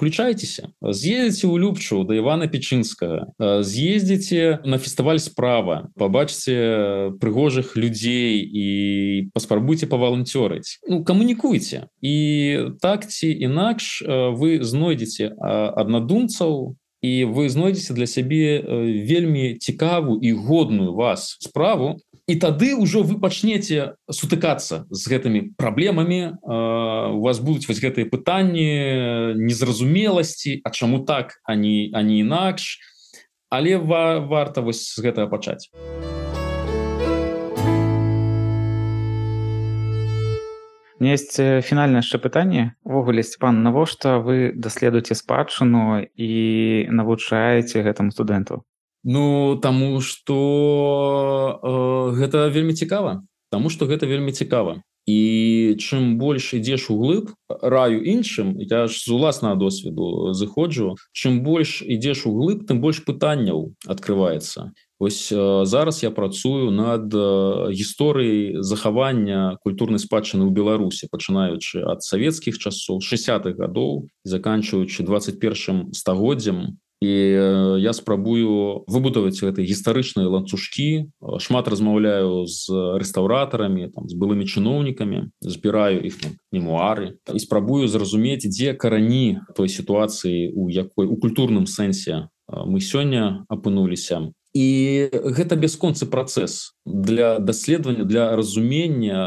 включайтеся 0.00 0.72
з'ездзіце 0.80 1.44
ў 1.44 1.60
любчу 1.60 2.00
да 2.08 2.16
Івана 2.16 2.48
печынскага 2.48 3.36
з'ездзіце 3.36 4.64
на 4.64 4.80
фестываль 4.80 5.20
справа 5.20 5.92
побачце 6.00 7.12
прыгожых 7.20 7.76
людзей 7.76 8.40
і 8.40 8.66
паспрабуйце 9.36 9.84
паваланцёрыць 9.92 10.80
ну 10.88 11.04
камунікуйце 11.04 11.92
і 12.00 12.16
так 12.80 13.04
ці 13.12 13.28
інакш 13.28 14.00
вы 14.40 14.64
знойдзеце 14.64 15.36
аднадумцаў 15.36 16.80
і 17.04 17.12
вы 17.28 17.52
знойдзеце 17.52 17.92
для 17.92 18.08
сябе 18.08 18.64
вельмі 19.04 19.60
цікавую 19.60 20.16
і 20.24 20.32
годную 20.32 20.96
вас 20.96 21.36
справу 21.44 22.00
і 22.30 22.34
тады 22.38 22.78
ўжо 22.78 23.02
вы 23.02 23.18
пачнеце 23.18 23.98
сутыкацца 24.06 24.86
з 24.86 25.02
гэтымі 25.10 25.40
праблемамі 25.58 26.38
у 26.46 27.18
вас 27.26 27.42
будуць 27.42 27.66
вось 27.66 27.82
гэтыя 27.82 28.06
пытанні 28.06 29.34
незразумеласці 29.34 30.62
А 30.62 30.70
чаму 30.70 31.02
так 31.02 31.42
они 31.42 31.90
они 31.90 32.22
інакш 32.22 32.78
але 33.50 33.82
ва 33.82 34.22
варта 34.22 34.62
вось 34.62 34.86
з 34.94 35.02
гэтага 35.02 35.26
пачаць. 35.26 35.74
Есть 41.00 41.34
фінальнае 41.34 42.04
яшчэ 42.04 42.22
пытанне 42.22 42.76
увогуле 42.84 43.26
Степан 43.26 43.64
навошта 43.66 44.20
вы 44.22 44.52
даследуеце 44.54 45.18
спадчыну 45.18 46.06
і 46.14 46.30
навучаеце 46.94 47.82
гэтаму 47.82 48.14
студэнту 48.14 48.62
Ну 49.04 49.56
таму 49.62 50.00
что 50.00 51.60
э, 51.62 52.16
гэта 52.20 52.48
вельмі 52.48 52.74
цікава 52.74 53.22
Таму 53.50 53.70
что 53.70 53.86
гэта 53.86 54.06
вельмі 54.06 54.32
цікава 54.32 54.82
і 55.10 55.76
чым 55.80 56.18
больш 56.20 56.52
ідзеш 56.54 56.90
углыб 56.92 57.32
раю 57.48 58.04
іншым 58.04 58.54
я 58.60 58.86
ж 58.86 59.00
з 59.00 59.08
уласнага 59.08 59.56
досведу 59.56 60.32
зыходжу 60.36 60.94
чым 61.12 61.40
больш 61.42 61.80
ідзеш 61.82 62.26
углыб 62.28 62.68
тым 62.68 62.84
больш 62.84 63.02
пытанняў 63.08 63.72
открывваецца 63.88 64.70
ось 65.00 65.32
э, 65.32 65.64
зараз 65.64 66.02
я 66.04 66.10
працую 66.10 66.70
над 66.70 67.08
э, 67.14 67.72
гісторыяй 67.72 68.60
захавання 68.60 69.56
культурнай 69.64 69.98
спадчыны 69.98 70.44
ў 70.44 70.52
беларусе 70.52 71.08
пачынаючы 71.08 71.80
ад 71.80 72.04
савецкіх 72.04 72.60
часоў 72.60 73.00
60-х 73.00 73.56
гадоў 73.56 74.06
заканчиваючы 74.24 75.02
21 75.02 75.96
стагоддзям 75.96 76.76
і 77.00 77.12
я 77.80 77.92
спрабую 77.96 78.84
выбудаваць 78.84 79.40
гэтай 79.40 79.64
гістарычныя 79.64 80.28
ланцужкі 80.28 81.08
шмат 81.40 81.68
размаўляю 81.72 82.44
з 82.44 82.68
рэстаўратарамі 83.00 83.88
там 83.88 84.04
з 84.04 84.14
былымі 84.20 84.44
чыноўнікамі 84.44 85.32
збіраю 85.40 86.04
іх 86.04 86.20
мемуары 86.52 87.16
і 87.32 87.40
спрабую 87.40 87.88
зразумець 87.88 88.44
дзе 88.44 88.76
карані 88.76 89.40
той 89.56 89.72
сітуацыі 89.72 90.52
у 90.52 90.68
якой 90.68 91.08
у 91.08 91.16
культурным 91.16 91.64
сэнсе 91.64 92.28
мы 92.52 92.84
сёння 92.84 93.48
апынуліся 93.48 94.28
і 94.54 94.66
гэта 95.12 95.54
бясконцы 95.56 96.06
працэс 96.10 96.74
для 96.84 97.38
даследавання 97.38 98.04
для 98.04 98.36
разумення 98.36 99.18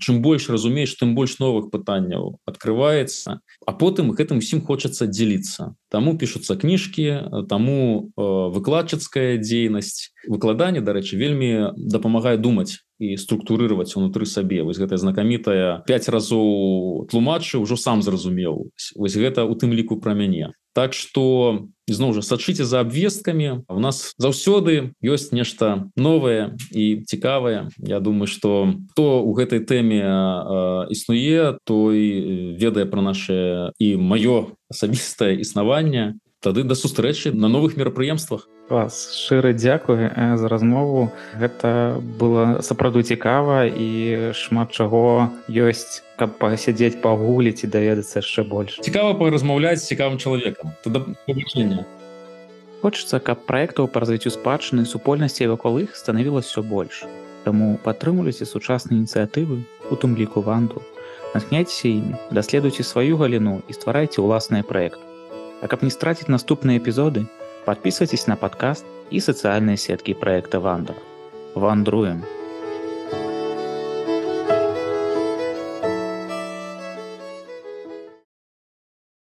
чым 0.00 0.22
больш 0.24 0.48
разумееш 0.48 0.96
тым 0.96 1.14
больш 1.14 1.36
новых 1.38 1.68
пытанняў 1.70 2.40
открывваецца 2.48 3.40
а 3.44 3.72
потым 3.72 4.12
гэтым 4.16 4.40
усім 4.40 4.64
хочацца 4.64 5.04
дзеліцца 5.04 5.76
таму 5.90 6.16
пішуцца 6.16 6.56
кніжкі 6.56 7.46
таму 7.50 8.14
выкладчыцкая 8.16 9.36
дзейнасць. 9.42 10.14
Выкладанне 10.28 10.80
дарэчы 10.80 11.16
вельмі 11.16 11.74
дапамагае 11.76 12.36
думаць 12.36 12.80
і 13.00 13.16
структурировать 13.16 13.96
унутры 13.96 14.26
сабе. 14.26 14.62
Вось 14.62 14.78
гэтая 14.78 15.00
знакамітая 15.00 15.82
5 15.88 16.08
разоў 16.08 16.48
тлумачы 17.10 17.58
ўжо 17.58 17.76
сам 17.76 18.02
зразумеў. 18.02 18.70
Вось 18.96 19.16
гэта 19.16 19.44
у 19.44 19.56
тым 19.56 19.72
ліку 19.72 20.00
пра 20.00 20.14
мяне 20.14 20.52
Так 20.72 20.94
что 20.94 21.66
ізноў 21.90 22.14
жа 22.14 22.22
сачыце 22.22 22.62
за 22.62 22.86
абвесткамі 22.86 23.66
у 23.66 23.80
нас 23.82 24.14
заўсёды 24.22 24.94
ёсць 25.02 25.34
нешта 25.34 25.90
новае 25.98 26.54
і 26.70 27.02
цікавае. 27.02 27.74
Я 27.82 27.98
думаю 27.98 28.30
что 28.30 28.70
то 28.94 29.22
у 29.22 29.34
гэтай 29.34 29.66
тэме 29.66 30.06
існуе 30.94 31.58
той 31.66 32.54
ведае 32.54 32.86
пра 32.86 33.02
наше 33.02 33.74
і 33.82 33.98
маё 33.98 34.54
асабістае 34.70 35.42
існаванне. 35.42 36.22
Тады 36.40 36.62
да 36.62 36.78
сустрэчы 36.78 37.34
на 37.34 37.50
новых 37.50 37.76
мерапрыемствах 37.76 38.46
вас 38.70 39.12
шчыры 39.12 39.52
дзякуй 39.52 40.10
за 40.36 40.48
размову. 40.48 41.10
Гэта 41.34 42.00
было 42.00 42.62
сапраўду 42.62 43.02
цікава 43.02 43.66
і 43.66 44.32
шмат 44.32 44.72
чаго 44.72 45.30
ёсць 45.50 46.02
каб 46.16 46.36
пасядзець 46.38 47.00
пагуліць 47.02 47.64
і 47.64 47.72
даведацца 47.72 48.20
яшчэ 48.20 48.44
больш. 48.44 48.78
Цікава 48.80 49.16
паразмаўляць 49.18 49.82
цікавым 49.84 50.20
чалавекам. 50.22 50.76
Побачэння 50.84 51.86
хочацца 52.80 53.20
каб 53.20 53.44
праектаў 53.48 53.88
па 53.92 54.00
развіццю 54.02 54.32
спадчыны 54.32 54.86
супольнасці 54.88 55.48
вакол 55.52 55.78
іх 55.84 55.96
станавілася 55.96 56.48
все 56.48 56.62
больш. 56.64 57.04
Таму 57.44 57.76
падтрымлівайце 57.84 58.48
сучасныя 58.48 58.96
ініцыятывы 59.00 59.60
у 59.90 59.96
тым 60.00 60.16
ліку 60.16 60.40
ванду. 60.44 60.82
Натхняйцеся 61.34 61.88
імі 61.88 62.16
даследуйце 62.36 62.84
сваю 62.84 63.20
галіну 63.20 63.60
і 63.68 63.76
стварайце 63.76 64.24
ўласныя 64.24 64.64
праекты. 64.64 65.04
А 65.60 65.68
каб 65.68 65.84
не 65.84 65.92
страціць 65.92 66.32
наступныя 66.32 66.80
эпізоды, 66.80 67.28
подписывайтесь 67.64 68.26
на 68.26 68.36
подкаст 68.36 68.84
і 69.10 69.20
сацыяльныя 69.20 69.76
сеткі 69.76 70.14
проекта 70.14 70.60
Вандер. 70.60 70.96
Вандруем! 71.54 72.22